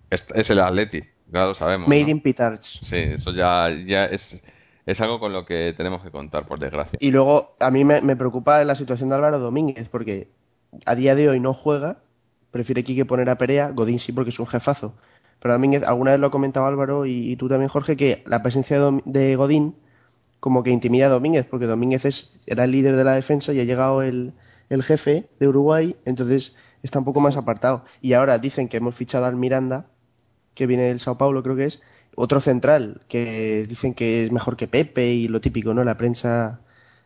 [0.09, 1.87] es, el Atleti, ya lo sabemos.
[1.87, 2.63] Made in Pitarch.
[2.63, 4.41] Sí, eso ya, ya es,
[4.85, 6.97] es algo con lo que tenemos que contar, por desgracia.
[7.01, 10.29] Y luego, a mí me, preocupa la situación de Álvaro Domínguez, porque
[10.85, 11.99] a día de hoy no juega,
[12.51, 14.95] prefiere Quique poner a Perea, Godín sí porque es un jefazo.
[15.39, 18.79] Pero Domínguez, alguna vez lo ha comentado Álvaro y, tú también, Jorge, que la presencia
[19.05, 19.75] de, Godín
[20.39, 23.59] como que intimida a Domínguez, porque Domínguez es, era el líder de la defensa y
[23.59, 24.33] ha llegado el,
[24.69, 27.83] jefe de Uruguay, entonces está un poco más apartado.
[28.01, 29.87] Y ahora dicen que hemos fichado al Miranda,
[30.53, 31.83] que viene del Sao Paulo, creo que es,
[32.15, 35.83] otro central, que dicen que es mejor que Pepe y lo típico, ¿no?
[35.83, 36.59] La prensa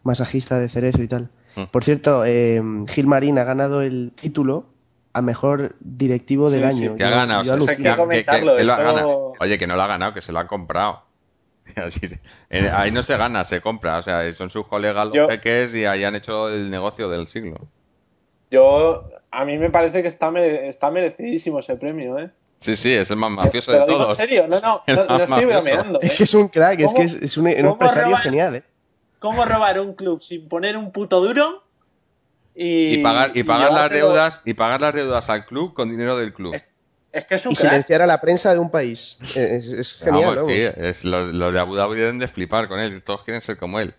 [0.03, 1.29] masajista de Cerezo y tal.
[1.55, 1.63] Mm.
[1.71, 4.65] Por cierto, eh, Gil Marín ha ganado el título
[5.13, 6.95] a mejor directivo del año.
[6.95, 9.33] que ha ganado.
[9.39, 11.03] Oye, que no lo ha ganado, que se lo ha comprado.
[12.73, 13.99] ahí no se gana, se compra.
[13.99, 17.67] O sea, son sus colegas los peques y ahí han hecho el negocio del siglo.
[18.51, 22.31] Yo, a mí me parece que está, está merecidísimo ese premio, ¿eh?
[22.59, 24.19] Sí, sí, es el más mafioso de todos.
[24.19, 26.01] en serio, no, no, no, estoy bromeando.
[26.01, 28.63] Es que es un crack, es que es, un, empresario genial, ¿eh?
[29.19, 31.63] ¿Cómo robar un club sin poner un puto duro?
[32.55, 36.33] Y, pagar, y pagar las deudas y pagar las deudas al club con dinero del
[36.33, 36.55] club.
[37.11, 39.17] Es, que es un y silenciar a la prensa de un país.
[39.35, 40.39] Es, genial.
[40.45, 43.01] sí, es, los, de Abu Dhabi deben de flipar con él.
[43.03, 43.93] Todos quieren ser como él.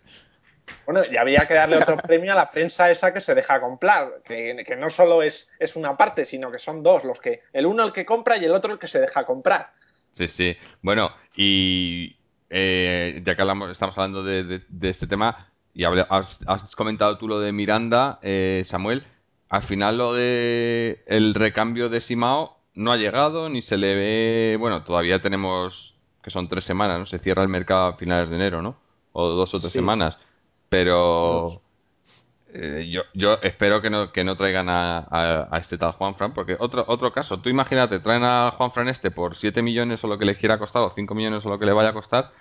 [0.85, 4.21] Bueno, y había que darle otro premio a la prensa esa que se deja comprar,
[4.23, 7.65] que, que, no solo es, es una parte, sino que son dos, los que el
[7.65, 9.71] uno el que compra y el otro el que se deja comprar.
[10.15, 10.57] Sí, sí.
[10.81, 12.15] Bueno, y
[12.49, 16.39] eh, ya que hablamos, estamos hablando de, este tema, y has,
[16.75, 19.05] comentado tú lo de Miranda, eh, Samuel,
[19.49, 24.57] al final lo de el recambio de Simao no ha llegado, ni se le ve,
[24.59, 27.05] bueno, todavía tenemos, que son tres semanas, ¿no?
[27.05, 28.77] Se cierra el mercado a finales de enero, ¿no?
[29.13, 30.17] O dos o tres semanas.
[30.71, 31.43] Pero
[32.53, 36.33] eh, yo, yo espero que no, que no traigan a, a, este tal Juan Fran,
[36.33, 40.07] porque otro, otro caso, tú imagínate, traen a Juan Fran este por 7 millones o
[40.07, 42.31] lo que le quiera costar, o 5 millones o lo que le vaya a costar,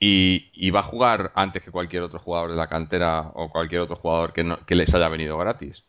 [0.00, 3.96] y, va a jugar antes que cualquier otro jugador de la cantera o cualquier otro
[3.96, 5.84] jugador que, que les haya venido gratis.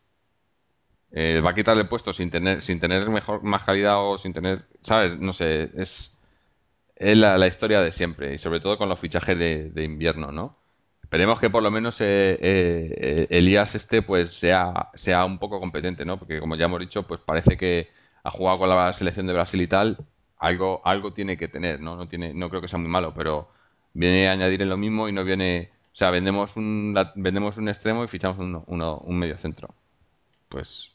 [1.14, 4.66] Eh, va a quitarle puesto sin tener sin tener mejor más calidad o sin tener
[4.82, 6.18] sabes no sé es,
[6.96, 10.61] es la, historia de siempre y sobre todo con los fichajes de, invierno no
[11.12, 16.06] esperemos que por lo menos eh, eh, Elías este pues sea sea un poco competente
[16.06, 17.90] no porque como ya hemos dicho pues parece que
[18.24, 19.98] ha jugado con la selección de Brasil y tal
[20.40, 23.50] algo algo tiene que tener no no tiene no creo que sea muy malo pero
[23.94, 25.72] viene a añadir en lo mismo y no viene.
[25.94, 29.74] O sea, vendemos un, vendemos un extremo y fichamos un, uno, un medio centro.
[30.50, 30.90] Pues.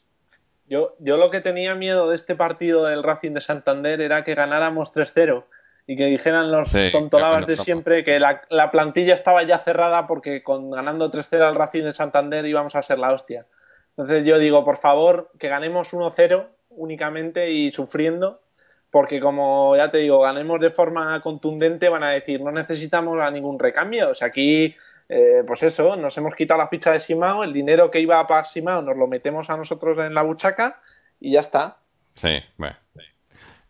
[0.67, 4.35] Yo, yo lo que tenía miedo de este partido del Racing de Santander era que
[4.35, 5.45] ganáramos 3-0
[5.87, 10.43] y que dijeran los tontolabas de siempre que la, la, plantilla estaba ya cerrada porque
[10.43, 13.45] con ganando 3-0 al Racing de Santander íbamos a ser la hostia.
[13.91, 18.41] Entonces yo digo, por favor, que ganemos 1-0 únicamente y sufriendo
[18.89, 23.29] porque como ya te digo, ganemos de forma contundente, van a decir, no necesitamos a
[23.31, 24.11] ningún recambio.
[24.11, 24.75] O sea, aquí,
[25.09, 28.45] eh, pues eso, nos hemos quitado la ficha de Simao, el dinero que iba para
[28.45, 30.79] Simao nos lo metemos a nosotros en la buchaca
[31.19, 31.77] y ya está.
[32.15, 32.75] Sí, bueno.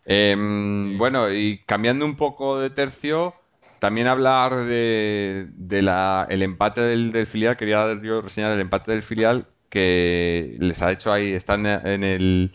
[0.10, 3.34] Em, bueno, y cambiando un poco de tercio,
[3.80, 5.50] también hablar de,
[5.82, 10.91] la, el empate del, filial, quería yo reseñar el empate del filial que les ha
[10.93, 12.54] hecho ahí, están en el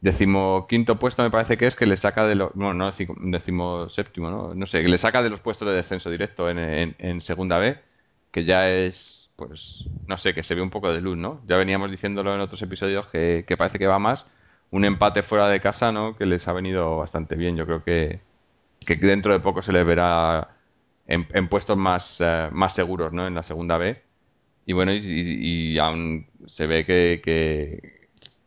[0.00, 2.92] decimoquinto puesto me parece que es que le saca de los bueno no
[3.30, 6.94] decimo séptimo no no sé que le saca de los puestos de descenso directo en,
[6.98, 7.78] en, segunda B
[8.30, 11.56] que ya es pues no sé que se ve un poco de luz no ya
[11.56, 14.24] veníamos diciéndolo en otros episodios que, parece que va más
[14.70, 18.20] un empate fuera de casa no que les ha venido bastante bien yo creo que,
[18.86, 20.56] que dentro de poco se les verá
[21.06, 24.00] en, puestos más eh, más seguros no en la segunda B
[24.66, 28.00] y bueno y, aún se ve que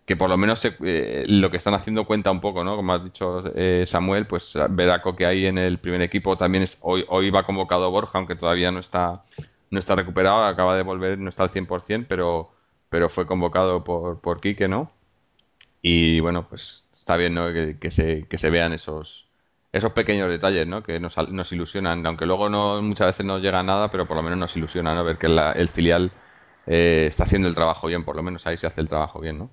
[0.06, 2.76] que por lo menos eh, lo que están haciendo cuenta un poco, ¿no?
[2.76, 6.78] Como has dicho eh, Samuel, pues Veraco que hay en el primer equipo también es
[6.82, 9.24] hoy hoy va convocado Borja, aunque todavía no está
[9.70, 12.52] no está recuperado, acaba de volver, no está al 100%, pero
[12.90, 14.92] pero fue convocado por por Quique, ¿no?
[15.84, 17.52] Y bueno, pues está bien, ¿no?
[17.54, 19.28] Que, se que se vean esos
[19.74, 20.84] esos pequeños detalles, ¿no?
[20.84, 24.18] Que nos, nos ilusionan, aunque luego no muchas veces no llega a nada, pero por
[24.18, 25.04] lo menos nos ilusiona, ¿no?
[25.04, 26.12] Ver que el filial
[26.68, 29.40] eh, está haciendo el trabajo bien, por lo menos ahí se hace el trabajo bien,
[29.40, 29.52] ¿no?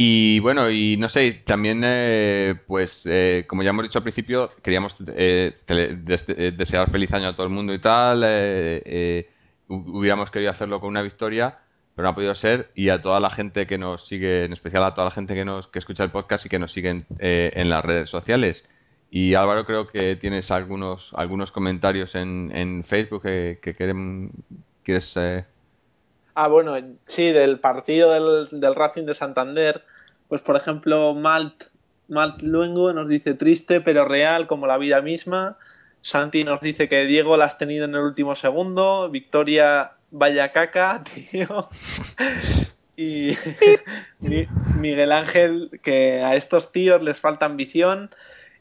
[0.00, 4.52] Y bueno, y no sé, también, eh, pues, eh, como ya hemos dicho al principio,
[4.62, 5.58] queríamos eh,
[6.56, 8.22] desear feliz año a todo el mundo y tal.
[9.68, 11.58] hubiéramos querido hacerlo con una victoria,
[11.98, 12.70] pero no ha podido ser.
[12.76, 15.44] Y a toda la gente que nos sigue, en especial a toda la gente que
[15.44, 18.62] nos que escucha el podcast y que nos siguen eh, en las redes sociales.
[19.10, 24.30] Y Álvaro, creo que tienes algunos algunos comentarios en, en Facebook que, que quieren,
[24.84, 25.12] quieres.
[25.16, 25.44] Eh...
[26.36, 29.82] Ah, bueno, sí, del partido del, del Racing de Santander.
[30.28, 31.64] Pues, por ejemplo, Malt,
[32.06, 35.56] Malt Luengo nos dice triste pero real como la vida misma.
[36.00, 39.10] Santi nos dice que Diego la has tenido en el último segundo.
[39.10, 41.68] Victoria, vaya caca, tío.
[42.96, 43.36] Y
[44.80, 48.10] Miguel Ángel, que a estos tíos les falta ambición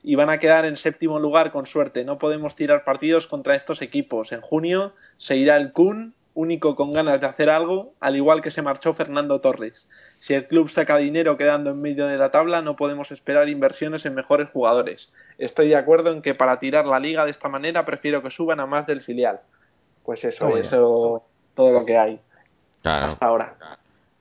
[0.03, 2.05] y van a quedar en séptimo lugar con suerte.
[2.05, 4.31] No podemos tirar partidos contra estos equipos.
[4.31, 8.51] En junio se irá el Kun, único con ganas de hacer algo, al igual que
[8.51, 9.89] se marchó Fernando Torres.
[10.19, 14.05] Si el club saca dinero quedando en medio de la tabla, no podemos esperar inversiones
[14.05, 15.11] en mejores jugadores.
[15.39, 18.59] Estoy de acuerdo en que para tirar la liga de esta manera prefiero que suban
[18.59, 19.41] a más del filial.
[20.05, 21.26] Pues eso, eso,
[21.57, 22.21] todo lo que hay
[22.83, 23.57] hasta ahora.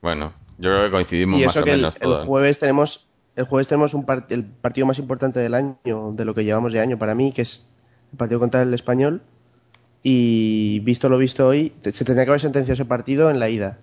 [0.02, 3.06] Bueno, yo creo que coincidimos y eso más que o menos el, el jueves tenemos
[3.36, 6.72] el jueves tenemos un part el partido más importante del año, de lo que llevamos
[6.72, 7.66] de año para mí, que es
[8.10, 9.20] el partido contra el español.
[10.02, 13.78] Y visto lo visto hoy, se tendría que haber sentenciado ese partido en la ida.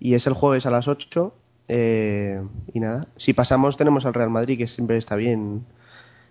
[0.00, 1.32] Y es el jueves a las 8.
[1.68, 2.42] Eh,
[2.72, 5.64] y nada, si pasamos tenemos al Real Madrid, que siempre está bien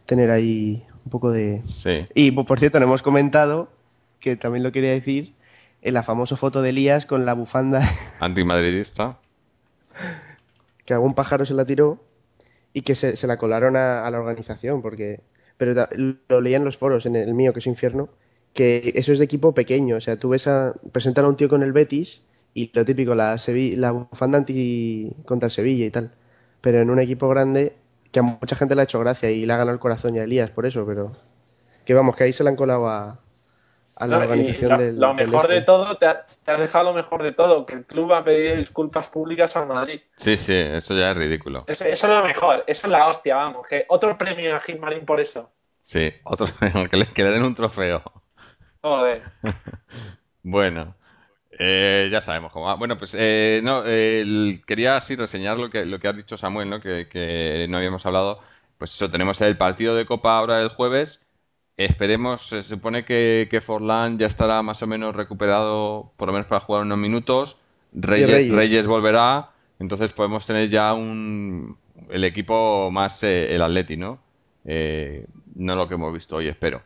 [0.05, 1.61] tener ahí un poco de...
[1.67, 2.05] Sí.
[2.15, 3.69] Y por cierto, no hemos comentado,
[4.19, 5.33] que también lo quería decir,
[5.81, 7.81] en la famosa foto de Elías con la bufanda
[8.19, 9.17] Antimadridista.
[10.85, 12.03] que algún pájaro se la tiró
[12.73, 15.21] y que se, se la colaron a, a la organización, porque...
[15.57, 15.87] Pero
[16.27, 18.09] lo leía en los foros, en el mío, que es Infierno,
[18.53, 19.97] que eso es de equipo pequeño.
[19.97, 20.73] O sea, tú ves a...
[20.91, 22.23] Presentan a un tío con el Betis
[22.55, 26.11] y lo típico, la, Sevi- la bufanda anti contra el Sevilla y tal.
[26.61, 27.75] Pero en un equipo grande,
[28.11, 30.19] que a mucha gente le ha hecho gracia y le ha ganado el corazón y
[30.19, 31.15] a Elías por eso, pero...
[31.85, 33.19] Que vamos, que ahí se la han colado a,
[33.95, 35.54] a la No, y organización lo, del lo del mejor este.
[35.56, 38.23] de todo, te, ha- te has dejado lo mejor de todo, que el club ha
[38.23, 40.01] pedido disculpas públicas al Madrid.
[40.17, 41.65] Sí, sí, eso ya es ridículo.
[41.65, 43.67] Eso, eso es lo mejor, eso es la hostia, vamos.
[43.67, 45.51] Que otro premio a Gilmarín por eso.
[45.84, 46.47] Sí, otro
[46.89, 48.01] que le, que le den un trofeo.
[48.84, 49.21] Joder.
[50.43, 50.95] Bueno,
[51.60, 52.75] eh, ya sabemos cómo va.
[52.75, 56.38] Bueno, pues eh, no, eh, el- quería así reseñar lo que, lo que ha dicho
[56.38, 56.82] Samuel, ¿no?
[56.82, 58.39] Que, que no habíamos hablado.
[58.77, 61.19] Pues eso, tenemos el partido de Copa ahora el jueves.
[61.85, 66.47] Esperemos, se supone que, que Forlán ya estará más o menos recuperado, por lo menos
[66.47, 67.57] para jugar unos minutos.
[67.93, 68.53] Reyes, Reyes.
[68.55, 71.77] Reyes volverá, entonces podemos tener ya un
[72.09, 74.19] el equipo más eh, el Atleti, ¿no?
[74.65, 76.81] Eh, no lo que hemos visto hoy, espero.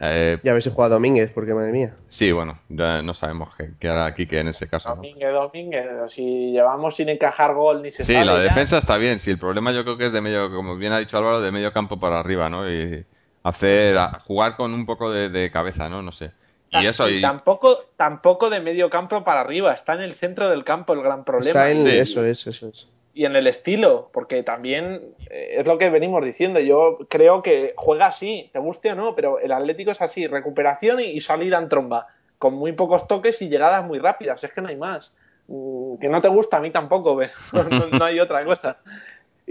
[0.00, 1.94] Eh, Y a ver si juega Domínguez, porque madre mía.
[2.08, 4.90] Sí, bueno, ya no sabemos qué, qué hará Quique en ese caso.
[4.90, 4.96] ¿no?
[4.96, 8.42] Domínguez, Domínguez, si llevamos sin encajar gol ni se Sí, sabe la ya.
[8.42, 9.18] defensa está bien.
[9.20, 11.50] Sí, el problema yo creo que es de medio, como bien ha dicho Álvaro, de
[11.50, 12.70] medio campo para arriba, ¿no?
[12.70, 13.04] Y
[13.42, 16.02] hacer, a- jugar con un poco de, de cabeza, ¿no?
[16.02, 16.32] No sé.
[16.70, 20.64] Y eso, y Tampoco, tampoco de medio campo para arriba, está en el centro del
[20.64, 21.48] campo el gran problema.
[21.48, 21.84] Está en...
[21.86, 21.96] Sí.
[21.98, 22.88] Eso es, eso es.
[23.14, 26.60] y en el estilo, porque también eh, es lo que venimos diciendo.
[26.60, 31.00] Yo creo que juega así, te guste o no, pero el Atlético es así: recuperación
[31.00, 34.44] y, y salida en tromba, con muy pocos toques y llegadas muy rápidas.
[34.44, 35.14] Es que no hay más.
[35.46, 37.18] Mm, Que no te gusta, a mí tampoco,
[37.50, 38.76] pero no, no hay otra cosa.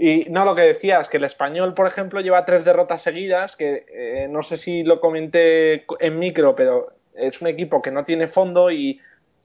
[0.00, 3.84] Y no, lo que decías, que el español, por ejemplo, lleva tres derrotas seguidas, que
[3.88, 8.28] eh, no sé si lo comenté en micro, pero es un equipo que no tiene
[8.28, 9.00] fondo y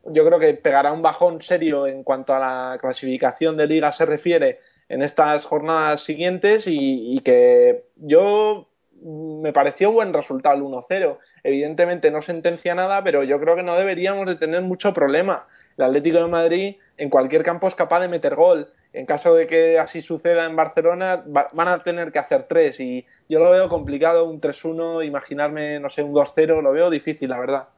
[0.05, 4.05] yo creo que pegará un bajón serio en cuanto a la clasificación de liga se
[4.05, 8.67] refiere en estas jornadas siguientes y, y que yo
[9.01, 11.17] mm, me pareció buen resultado el 1-0.
[11.43, 15.47] Evidentemente no sentencia nada, pero yo creo que no deberíamos de tener mucho problema.
[15.77, 18.71] El Atlético de Madrid en cualquier campo es capaz de meter gol.
[18.93, 22.79] En caso de que así suceda en Barcelona, va- van a tener que hacer tres
[22.79, 27.29] y yo lo veo complicado, un 3-1, imaginarme, no sé, un 2-0, lo veo difícil,
[27.29, 27.69] la verdad.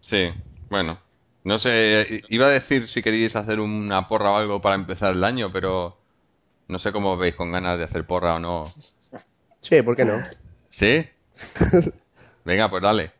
[0.00, 0.30] sí,
[0.68, 0.98] bueno.
[1.42, 5.24] No sé, iba a decir si queréis hacer una porra o algo para empezar el
[5.24, 5.96] año, pero
[6.68, 8.62] no sé cómo veis con ganas de hacer porra o no.
[9.60, 10.22] Sí, ¿por qué no?
[10.68, 11.06] ¿Sí?
[12.44, 13.12] Venga, pues dale.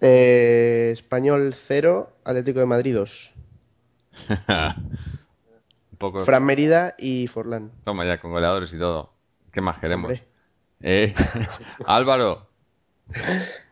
[0.00, 3.32] Eh, Español 0, Atlético de Madrid 2.
[5.94, 6.18] Un poco.
[6.20, 7.70] Fran Mérida y Forlán.
[7.84, 9.12] Toma ya, con goleadores y todo.
[9.52, 10.12] ¿Qué más queremos?
[10.80, 11.14] Eh,
[11.86, 12.48] Álvaro,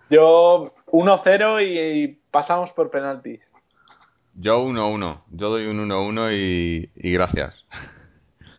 [0.09, 3.41] Yo 1-0 y, y pasamos por penaltis.
[4.35, 5.23] yo 1-1.
[5.33, 7.65] Yo doy un 1-1 y, y gracias.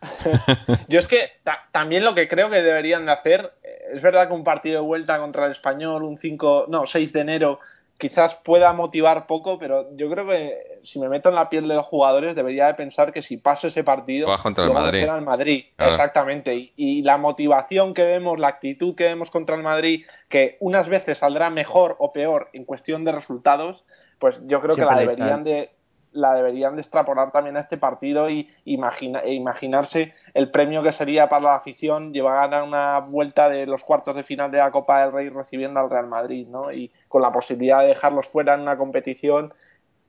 [0.88, 4.28] Yo es que ta- también lo que creo que deberían de hacer, eh, es verdad
[4.28, 7.58] que un partido de vuelta contra el español, un 5, no, 6 de enero,
[7.98, 11.74] quizás pueda motivar poco, pero yo creo que si me meto en la piel de
[11.74, 15.02] los jugadores, debería de pensar que si paso ese partido, contra el Madrid.
[15.02, 15.64] el Madrid.
[15.76, 15.92] Claro.
[15.92, 16.54] Exactamente.
[16.54, 20.88] Y, y la motivación que vemos, la actitud que vemos contra el Madrid, que unas
[20.88, 23.84] veces saldrá mejor o peor en cuestión de resultados,
[24.18, 25.70] pues yo creo Siempre que la deberían de
[26.14, 30.92] la deberían de extrapolar también a este partido y imagina, e imaginarse el premio que
[30.92, 34.70] sería para la afición llevar a una vuelta de los cuartos de final de la
[34.70, 36.72] Copa del Rey recibiendo al Real Madrid, ¿no?
[36.72, 39.52] Y con la posibilidad de dejarlos fuera en una competición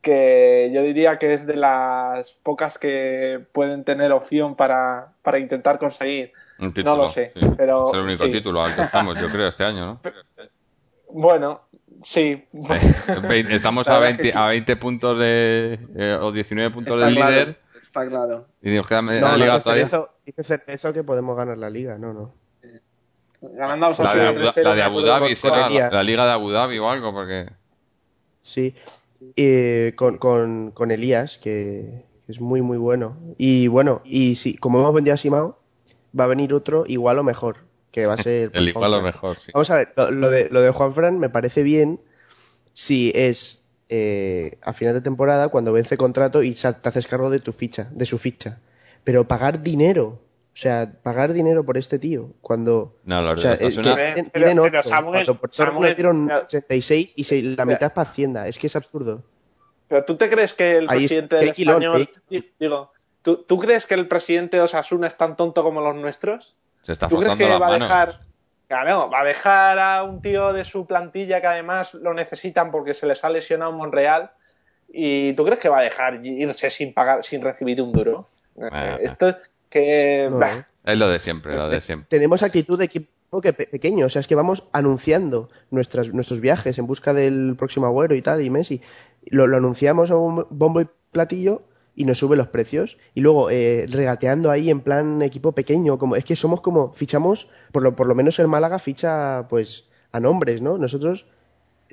[0.02, 5.80] que yo diría que es de las pocas que pueden tener opción para, para intentar
[5.80, 6.32] conseguir.
[6.60, 7.88] no lo sé, pero...
[7.88, 10.00] Es el único título al que estamos, yo creo, este año, ¿no?
[11.18, 11.62] Bueno,
[12.04, 12.44] sí.
[13.50, 17.60] Estamos a 20, a 20 puntos de, eh, o 19 puntos del líder.
[17.82, 18.48] Está claro.
[18.62, 19.86] Y nos queda no, la liga todavía.
[19.86, 22.34] Eso, dice eso que podemos ganar la liga, no, no.
[23.42, 26.80] Ganando La de, Abu, la de Abu Dhabi será la, la liga de Abu Dhabi
[26.80, 27.48] o algo, porque...
[28.42, 28.76] Sí,
[29.36, 33.18] eh, con, con, con, Elías, que, que, es muy, muy bueno.
[33.38, 35.60] Y bueno, y si, como hemos vendido a Simao,
[36.18, 37.66] va a venir otro igual o mejor,
[37.96, 38.52] que va a ser...
[38.54, 39.52] El igual o mejor, sí.
[39.54, 42.02] Vamos a ver, lo, lo, de, lo de Juanfran me parece bien
[42.74, 47.40] si es eh, a final de temporada cuando vence contrato y te haces cargo de
[47.40, 48.60] tu ficha, de su ficha.
[49.06, 50.20] Pero pagar dinero, o
[50.58, 52.98] sea, pagar dinero por este tío, cuando...
[53.06, 55.90] No, la o sea, verdad, es es que una- Pero- Samuel- cuando por todo Samuel,
[55.90, 58.48] le dieron pero- 86 y se- la mitad es para Hacienda.
[58.50, 59.24] Es que es absurdo.
[59.88, 62.08] Pero tú te crees que el Ahí presidente del quilón,
[62.60, 62.92] Digo,
[63.22, 66.58] ¿tú, ¿tú crees que el presidente de Osasuna es tan tonto como los nuestros?
[66.86, 68.20] Se está ¿Tú crees que va a dejar...
[68.68, 72.96] Claro, va a dejar a un tío de su plantilla que además lo necesitan porque
[72.96, 74.32] se les ha lesionado en Monreal
[74.92, 78.28] y tú crees que va a dejar irse sin pagar, sin recibir un duro.
[78.60, 78.98] Eh.
[79.02, 79.36] Esto es
[79.70, 80.28] que...
[80.32, 82.08] No, bah, Es lo de siempre, lo de siempre.
[82.10, 86.42] tenemos actitud de equipo que pe- pequeño, o sea, es que vamos anunciando nuestras, nuestros
[86.42, 88.82] viajes en busca del próximo Agüero y tal, y Messi.
[89.28, 91.62] Lo, lo anunciamos a un bombo y platillo
[91.96, 92.98] y nos sube los precios.
[93.14, 97.50] Y luego eh, regateando ahí en plan equipo pequeño, como es que somos como, fichamos,
[97.72, 100.78] por lo, por lo menos el Málaga ficha pues a nombres, ¿no?
[100.78, 101.26] Nosotros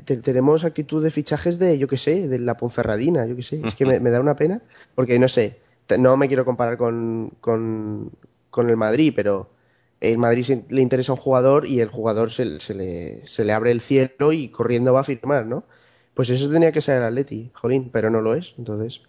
[0.05, 3.61] te- tenemos actitud de fichajes de, yo qué sé, de la Ponferradina, yo qué sé,
[3.65, 4.63] es que me, me da una pena,
[4.95, 5.61] porque no sé,
[5.99, 8.11] no me quiero comparar con, con,
[8.51, 9.51] con el Madrid, pero
[10.01, 13.53] el Madrid se- le interesa un jugador y el jugador se, se le, se le
[13.53, 15.65] abre el cielo y corriendo va a firmar, ¿no?
[16.15, 19.03] Pues eso tenía que ser el Atleti, jolín, pero no lo es, entonces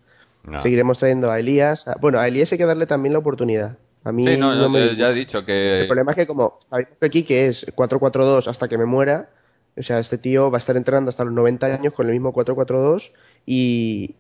[0.44, 0.58] No.
[0.60, 1.88] seguiremos trayendo a Elías.
[1.88, 3.78] a- bueno, a Elías hay que darle también la oportunidad.
[4.04, 5.82] A mí Sí, no, no me ya he dicho que...
[5.82, 9.30] El problema es que como sabéis que aquí que es 4-4-2 hasta que me muera,
[9.78, 12.34] o sea, este tío va a estar entrenando hasta los 90 años con el mismo
[12.34, 13.14] 4-4-2
[13.46, 14.16] y,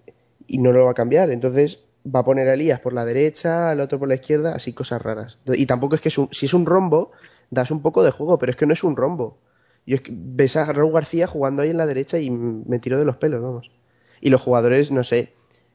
[0.47, 1.29] y no lo va a cambiar.
[1.31, 4.71] Entonces va a poner a Elías por la derecha, al otro por la izquierda, así
[4.73, 5.37] cosas raras.
[5.45, 7.11] Y tampoco es que es un- si es un rombo,
[7.49, 9.37] das un poco de juego, pero es que no es un rombo.
[9.85, 12.97] Yo es que ves a Raúl García jugando ahí en la derecha y me tiro
[12.97, 13.69] de los pelos, vamos.
[14.21, 15.33] Y los jugadores, no sé,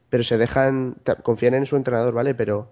[0.09, 2.35] pero se dejan, confían en su entrenador, ¿vale?
[2.35, 2.69] Pero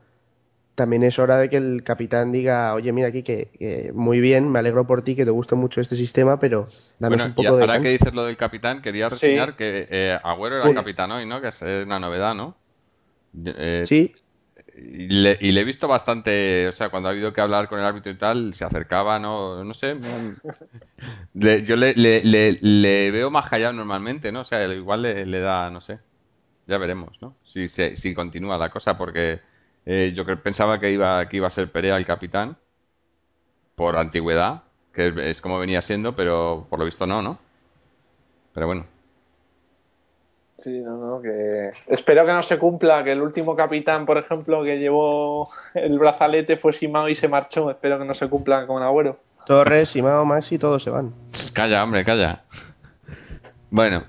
[0.76, 4.50] también es hora de que el capitán diga, oye, mira aquí que, que muy bien,
[4.52, 6.68] me alegro por ti, que te gusta mucho este sistema, pero
[7.00, 7.92] danos Bueno, un y poco de ahora que cancha".
[7.92, 9.16] dices lo del capitán, quería Sí.
[9.16, 10.70] reseñar que eh, Agüero era Sí.
[10.70, 11.42] el capitán hoy, ¿no?
[11.42, 12.58] Que es una novedad, ¿no?
[13.46, 14.14] Eh, Sí,
[14.78, 17.80] y, le, y le he visto bastante, o sea, cuando ha habido que hablar con
[17.80, 19.96] el árbitro y tal, se acercaba, no, no sé.
[21.34, 24.42] le- yo le, le, le, le veo más callado normalmente, ¿no?
[24.42, 26.00] O sea, igual le, le da, no sé.
[26.68, 27.36] Ya veremos, ¿no?
[27.52, 29.40] Si, se- si continúa la cosa, porque
[29.86, 32.58] eh, yo pensaba que iba, que iba a ser Perea el capitán
[33.76, 34.64] por antigüedad,
[34.94, 37.40] que es, es como venía siendo, pero por lo visto no, ¿no?
[38.54, 38.86] Pero bueno.
[40.58, 44.64] Sí, no, no, que espero que no se cumpla, que el último capitán, por ejemplo,
[44.64, 47.70] que llevó el brazalete fue Simao y se marchó.
[47.70, 49.20] Espero que no se cumpla con Agüero.
[49.46, 51.12] Torres, Simao, Maxi, todos se van.
[51.54, 52.44] Calla, hombre, calla.
[53.70, 54.04] Bueno,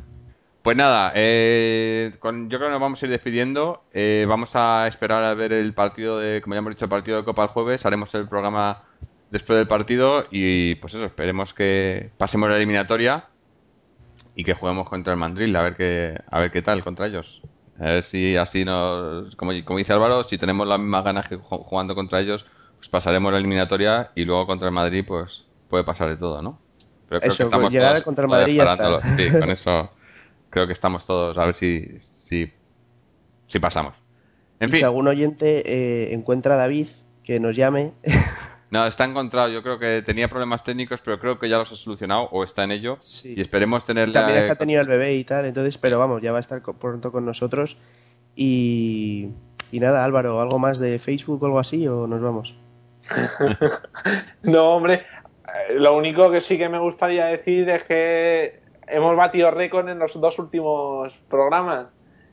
[0.62, 3.82] pues nada, eh, con- yo creo que nos vamos a ir despidiendo.
[3.92, 7.16] Eh, vamos a esperar a ver el partido de, como ya hemos dicho, el partido
[7.18, 7.86] de Copa el jueves.
[7.86, 8.82] Haremos el programa
[9.30, 13.24] después del partido y pues eso, esperemos que pasemos la eliminatoria
[14.34, 17.40] y que juguemos contra el Mandril, a ver qué, a ver qué tal contra ellos.
[17.80, 21.36] A ver si así nos, como, como dice Álvaro, si tenemos las mismas ganas que
[21.38, 22.44] ju- jugando contra ellos,
[22.76, 26.58] pues pasaremos la eliminatoria y luego contra el Madrid, pues puede pasar de todo, ¿no?
[27.08, 29.00] Pero creo Eso, que estamos con llegar todos- contra el Madrid ya está.
[29.00, 29.90] Sí, con eso
[30.50, 32.50] creo que estamos todos a ver si, si,
[33.46, 33.94] si pasamos.
[34.60, 36.88] En y fin, si algún oyente eh, encuentra a David,
[37.22, 37.92] que nos llame.
[38.70, 39.48] no, está encontrado.
[39.48, 42.64] Yo creo que tenía problemas técnicos, pero creo que ya los ha solucionado o está
[42.64, 42.96] en ello.
[42.98, 43.34] Sí.
[43.36, 44.14] Y esperemos tenerle.
[44.14, 46.40] También es que ha tenido el bebé y tal, entonces, pero vamos, ya va a
[46.40, 47.78] estar pronto con nosotros.
[48.34, 49.28] Y,
[49.72, 52.54] y nada, Álvaro, ¿algo más de Facebook o algo así o nos vamos?
[54.42, 55.02] No, hombre,
[55.46, 58.60] eh, lo único que sí que me gustaría decir es que
[58.90, 61.86] hemos batido récord en los dos últimos programas.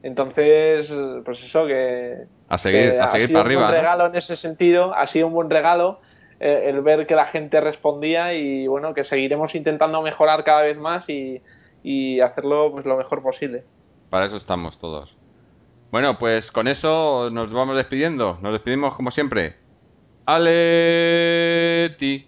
[0.03, 0.93] Entonces,
[1.24, 4.06] pues eso, que, A seguir- que a ha seguir sido para arriba, un buen regalo
[4.06, 5.99] en ese sentido, ha sido un buen regalo
[6.39, 10.78] eh, el ver que la gente respondía y bueno, que seguiremos intentando mejorar cada vez
[10.78, 11.41] más y,
[11.82, 13.64] y hacerlo pues lo mejor posible.
[14.10, 15.16] Para eso estamos todos.
[15.91, 18.38] Bueno, pues con eso nos vamos despidiendo.
[18.41, 19.56] Nos despedimos como siempre.
[21.16, 22.28] Aleti.